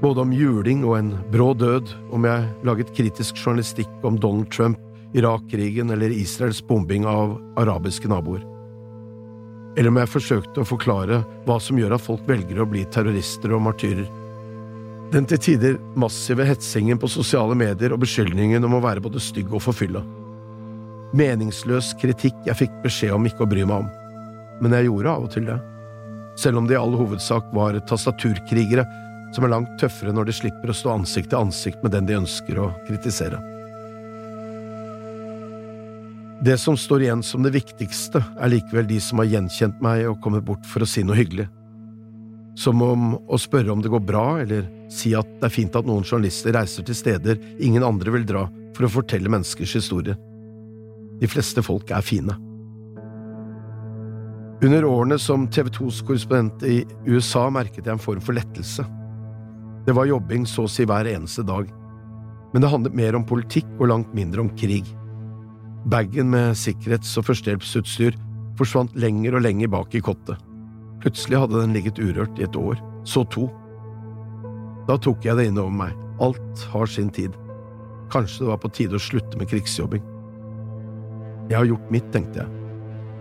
Både 0.00 0.24
om 0.24 0.32
juling 0.32 0.84
og 0.88 0.96
en 0.96 1.10
brå 1.32 1.52
død, 1.54 1.92
om 2.12 2.24
jeg 2.24 2.46
laget 2.64 2.92
kritisk 2.96 3.36
journalistikk 3.40 3.90
om 4.04 4.16
Donald 4.20 4.48
Trump, 4.52 4.78
Irak-krigen 5.12 5.90
eller 5.90 6.12
Israels 6.14 6.60
bombing 6.66 7.06
av 7.08 7.34
arabiske 7.60 8.08
naboer. 8.08 8.44
Eller 9.76 9.90
om 9.90 10.00
jeg 10.00 10.12
forsøkte 10.12 10.62
å 10.62 10.68
forklare 10.68 11.20
hva 11.46 11.58
som 11.62 11.78
gjør 11.78 11.96
at 11.96 12.04
folk 12.04 12.24
velger 12.28 12.62
å 12.62 12.68
bli 12.68 12.84
terrorister 12.92 13.52
og 13.56 13.64
martyrer. 13.68 14.08
Den 15.10 15.26
til 15.26 15.42
tider 15.42 15.78
massive 15.98 16.46
hetsingen 16.46 16.98
på 17.00 17.10
sosiale 17.10 17.56
medier 17.58 17.92
og 17.94 18.02
beskyldningen 18.04 18.64
om 18.66 18.78
å 18.78 18.82
være 18.84 19.02
både 19.02 19.22
stygg 19.22 19.50
og 19.50 19.64
forfylla. 19.64 20.04
Meningsløs 21.18 21.96
kritikk 21.98 22.36
jeg 22.46 22.62
fikk 22.62 22.76
beskjed 22.84 23.16
om 23.16 23.26
ikke 23.26 23.42
å 23.42 23.50
bry 23.50 23.66
meg 23.66 23.82
om. 23.82 23.90
Men 24.60 24.76
jeg 24.76 24.88
gjorde 24.90 25.12
av 25.12 25.26
og 25.26 25.34
til 25.34 25.46
det. 25.48 25.58
Selv 26.40 26.60
om 26.60 26.66
det 26.68 26.76
i 26.76 26.80
all 26.80 26.96
hovedsak 26.96 27.48
var 27.56 27.78
tastaturkrigere 27.88 28.84
som 29.34 29.46
er 29.46 29.52
langt 29.52 29.76
tøffere 29.80 30.14
når 30.14 30.28
de 30.28 30.34
slipper 30.36 30.72
å 30.72 30.76
stå 30.76 30.92
ansikt 30.94 31.30
til 31.32 31.40
ansikt 31.44 31.84
med 31.84 31.94
den 31.94 32.08
de 32.08 32.18
ønsker 32.18 32.58
å 32.60 32.70
kritisere. 32.88 33.40
Det 36.40 36.56
som 36.56 36.76
står 36.80 37.04
igjen 37.04 37.22
som 37.22 37.44
det 37.44 37.52
viktigste, 37.52 38.22
er 38.40 38.48
likevel 38.48 38.86
de 38.88 38.96
som 39.04 39.20
har 39.20 39.28
gjenkjent 39.28 39.82
meg 39.84 40.06
og 40.08 40.22
kommet 40.24 40.46
bort 40.46 40.64
for 40.64 40.80
å 40.80 40.88
si 40.88 41.04
noe 41.04 41.18
hyggelig. 41.18 41.50
Som 42.56 42.80
om 42.84 43.10
å 43.28 43.38
spørre 43.40 43.72
om 43.74 43.82
det 43.84 43.92
går 43.92 44.02
bra, 44.08 44.24
eller 44.40 44.64
si 44.92 45.12
at 45.16 45.28
det 45.36 45.50
er 45.50 45.52
fint 45.52 45.76
at 45.76 45.86
noen 45.88 46.06
journalister 46.06 46.56
reiser 46.56 46.86
til 46.88 46.96
steder 46.96 47.36
ingen 47.60 47.84
andre 47.84 48.16
vil 48.16 48.24
dra 48.28 48.46
for 48.76 48.88
å 48.88 48.94
fortelle 48.96 49.28
menneskers 49.28 49.76
historie. 49.82 50.16
De 51.20 51.28
fleste 51.28 51.60
folk 51.64 51.92
er 51.92 52.04
fine. 52.04 52.49
Under 54.62 54.84
årene 54.84 55.16
som 55.18 55.46
TV 55.48 55.70
2s 55.72 56.02
korrespondent 56.04 56.62
i 56.68 56.82
USA 57.06 57.46
merket 57.48 57.86
jeg 57.86 57.94
en 57.94 58.02
form 58.02 58.20
for 58.20 58.36
lettelse. 58.36 58.84
Det 59.86 59.94
var 59.96 60.10
jobbing 60.10 60.44
så 60.44 60.66
å 60.66 60.68
si 60.70 60.84
hver 60.84 61.08
eneste 61.08 61.46
dag, 61.48 61.70
men 62.52 62.60
det 62.60 62.68
handlet 62.68 62.98
mer 62.98 63.16
om 63.16 63.24
politikk 63.24 63.70
og 63.78 63.88
langt 63.88 64.12
mindre 64.12 64.44
om 64.44 64.50
krig. 64.60 64.84
Bagen 65.88 66.28
med 66.34 66.58
sikkerhets- 66.60 67.16
og 67.16 67.24
førstehjelpsutstyr 67.30 68.20
forsvant 68.60 68.92
lenger 69.00 69.38
og 69.38 69.46
lenger 69.46 69.72
bak 69.72 69.96
i 69.96 70.04
kottet. 70.04 70.36
Plutselig 71.00 71.40
hadde 71.40 71.62
den 71.62 71.72
ligget 71.72 72.02
urørt 72.02 72.36
i 72.36 72.44
et 72.44 72.60
år, 72.60 72.76
så 73.08 73.24
to. 73.32 73.48
Da 74.84 75.00
tok 75.00 75.24
jeg 75.24 75.40
det 75.40 75.48
inn 75.48 75.62
over 75.62 75.72
meg, 75.72 75.96
alt 76.20 76.68
har 76.74 76.84
sin 76.84 77.08
tid. 77.08 77.32
Kanskje 78.12 78.44
det 78.44 78.52
var 78.52 78.60
på 78.60 78.74
tide 78.76 79.00
å 79.00 79.08
slutte 79.08 79.40
med 79.40 79.48
krigsjobbing. 79.48 80.04
Jeg 81.48 81.62
har 81.62 81.70
gjort 81.72 81.92
mitt, 81.94 82.12
tenkte 82.12 82.44
jeg. 82.44 82.59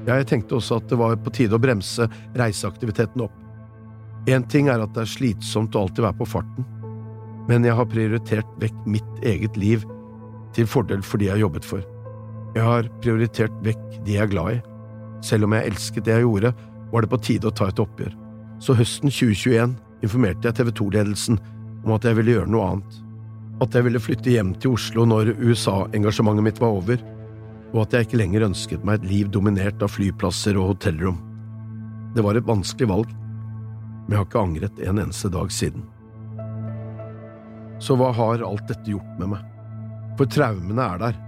Jeg 0.07 0.27
tenkte 0.29 0.57
også 0.57 0.79
at 0.79 0.89
det 0.89 0.97
var 0.99 1.17
på 1.19 1.33
tide 1.35 1.57
å 1.57 1.61
bremse 1.61 2.07
reiseaktiviteten 2.39 3.25
opp. 3.25 3.35
Én 4.29 4.45
ting 4.51 4.69
er 4.71 4.81
at 4.83 4.93
det 4.95 5.05
er 5.05 5.11
slitsomt 5.11 5.75
å 5.75 5.85
alltid 5.85 6.05
være 6.05 6.19
på 6.19 6.27
farten, 6.27 6.67
men 7.49 7.65
jeg 7.65 7.75
har 7.75 7.89
prioritert 7.89 8.49
vekk 8.61 8.81
mitt 8.85 9.23
eget 9.25 9.57
liv 9.57 9.85
til 10.55 10.67
fordel 10.69 11.01
for 11.05 11.21
de 11.21 11.29
jeg 11.29 11.43
jobbet 11.43 11.65
for. 11.65 11.83
Jeg 12.55 12.65
har 12.65 12.89
prioritert 13.03 13.53
vekk 13.65 13.81
de 14.05 14.17
jeg 14.17 14.25
er 14.25 14.31
glad 14.31 14.57
i. 14.57 14.59
Selv 15.25 15.47
om 15.47 15.53
jeg 15.55 15.71
elsket 15.71 16.05
det 16.07 16.15
jeg 16.15 16.25
gjorde, 16.25 16.53
var 16.89 17.05
det 17.05 17.11
på 17.11 17.21
tide 17.25 17.49
å 17.49 17.55
ta 17.55 17.69
et 17.69 17.81
oppgjør. 17.81 18.15
Så 18.63 18.75
høsten 18.75 19.11
2021 19.11 19.75
informerte 20.05 20.49
jeg 20.49 20.57
TV 20.57 20.71
2-ledelsen 20.79 21.39
om 21.85 21.93
at 21.95 22.07
jeg 22.07 22.17
ville 22.17 22.37
gjøre 22.37 22.51
noe 22.51 22.73
annet. 22.73 22.99
At 23.63 23.75
jeg 23.75 23.85
ville 23.87 24.01
flytte 24.01 24.33
hjem 24.33 24.53
til 24.61 24.75
Oslo 24.77 25.05
når 25.07 25.33
USA-engasjementet 25.39 26.45
mitt 26.45 26.61
var 26.63 26.77
over, 26.79 27.01
og 27.73 27.83
at 27.83 27.93
jeg 27.93 28.07
ikke 28.07 28.19
lenger 28.21 28.47
ønsket 28.47 28.85
meg 28.85 28.99
et 28.99 29.09
liv 29.11 29.29
dominert 29.33 29.81
av 29.85 29.91
flyplasser 29.93 30.57
og 30.57 30.73
hotellrom. 30.73 31.19
Det 32.15 32.25
var 32.25 32.39
et 32.39 32.47
vanskelig 32.47 32.89
valg, 32.89 33.11
men 33.13 34.15
jeg 34.15 34.21
har 34.21 34.27
ikke 34.27 34.41
angret 34.41 34.81
en 34.81 35.01
eneste 35.03 35.29
dag 35.33 35.51
siden. 35.53 35.85
Så 37.79 37.95
hva 37.99 38.09
har 38.15 38.43
alt 38.43 38.65
dette 38.67 38.91
gjort 38.91 39.19
med 39.21 39.35
meg? 39.35 39.43
For 40.19 40.27
traumene 40.27 40.83
er 40.83 41.03
der. 41.03 41.19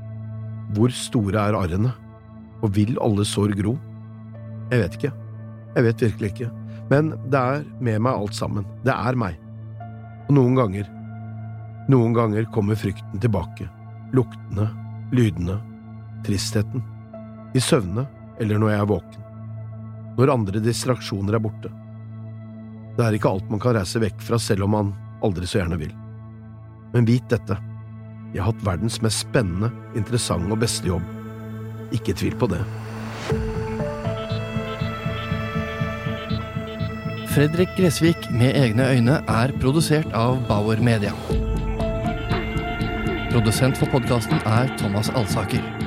Hvor 0.75 0.91
store 0.95 1.45
er 1.47 1.55
arrene? 1.55 1.93
Og 2.61 2.73
vil 2.75 2.97
alle 3.01 3.23
sår 3.25 3.53
gro? 3.59 3.77
Jeg 4.71 4.81
vet 4.81 4.97
ikke. 4.97 5.13
Jeg 5.75 5.85
vet 5.87 6.03
virkelig 6.07 6.31
ikke. 6.33 6.49
Men 6.91 7.13
det 7.31 7.39
er 7.39 7.63
med 7.79 8.03
meg 8.03 8.17
alt 8.17 8.35
sammen. 8.35 8.67
Det 8.83 8.91
er 8.91 9.17
meg. 9.19 9.37
Og 10.27 10.35
noen 10.35 10.57
ganger, 10.59 10.89
noen 11.91 12.15
ganger 12.17 12.49
kommer 12.55 12.79
frykten 12.79 13.21
tilbake. 13.23 13.69
Luktene, 14.15 14.67
lydene, 15.15 15.57
tristheten. 16.25 16.83
I 17.55 17.61
søvne 17.63 18.05
eller 18.41 18.59
når 18.59 18.73
jeg 18.73 18.83
er 18.83 18.89
våken. 18.89 19.23
Når 20.17 20.33
andre 20.33 20.61
distraksjoner 20.63 21.37
er 21.37 21.43
borte. 21.43 21.71
Det 22.97 23.05
er 23.05 23.15
ikke 23.15 23.31
alt 23.31 23.49
man 23.51 23.61
kan 23.63 23.75
reise 23.77 24.01
vekk 24.03 24.23
fra 24.25 24.39
selv 24.41 24.67
om 24.67 24.75
man 24.75 24.93
aldri 25.23 25.47
så 25.47 25.61
gjerne 25.61 25.79
vil. 25.79 25.93
Men 26.91 27.07
vit 27.07 27.27
dette. 27.31 27.57
Jeg 28.31 28.43
har 28.43 28.51
hatt 28.51 28.65
verdens 28.65 29.01
mest 29.03 29.25
spennende, 29.25 29.71
interessante 29.95 30.51
og 30.51 30.61
beste 30.61 30.87
jobb. 30.87 31.03
Ikke 31.95 32.15
tvil 32.15 32.35
på 32.39 32.47
det. 32.51 32.61
Fredrik 37.31 37.71
Gressvik 37.77 38.27
med 38.35 38.57
egne 38.59 38.89
øyne 38.91 39.21
er 39.31 39.53
produsert 39.63 40.11
av 40.11 40.39
Bauer 40.49 40.83
Media. 40.83 41.13
Produsent 43.31 43.79
for 43.79 43.87
podkasten 43.93 44.43
er 44.43 44.67
Thomas 44.77 45.07
Alsaker. 45.15 45.80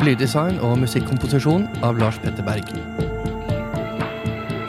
Lyddesign 0.00 0.56
og 0.64 0.78
musikkomposisjon 0.80 1.66
av 1.84 1.98
Lars 2.00 2.16
Petter 2.22 2.44
Berg. 2.46 2.64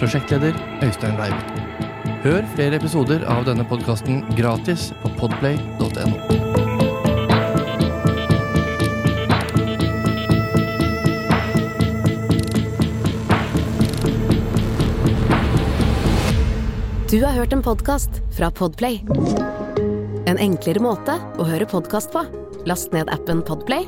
Prosjektleder 0.01 0.57
Øystein 0.83 1.15
Reiven. 1.15 2.17
Hør 2.25 2.43
flere 2.57 2.75
episoder 2.75 3.23
av 3.31 3.45
denne 3.47 3.63
podkasten 3.69 4.25
gratis 4.35 4.89
på 4.99 5.11
podplay.no. 5.21 6.41
Du 17.07 17.17
har 17.23 17.31
hørt 17.39 17.55
en 17.55 17.63
podkast 17.63 18.19
fra 18.35 18.51
Podplay. 18.51 18.99
En 20.27 20.39
enklere 20.39 20.83
måte 20.83 21.17
å 21.39 21.47
høre 21.47 21.67
podkast 21.71 22.11
på. 22.11 22.27
Last 22.67 22.91
ned 22.95 23.09
appen 23.11 23.41
Podplay 23.43 23.87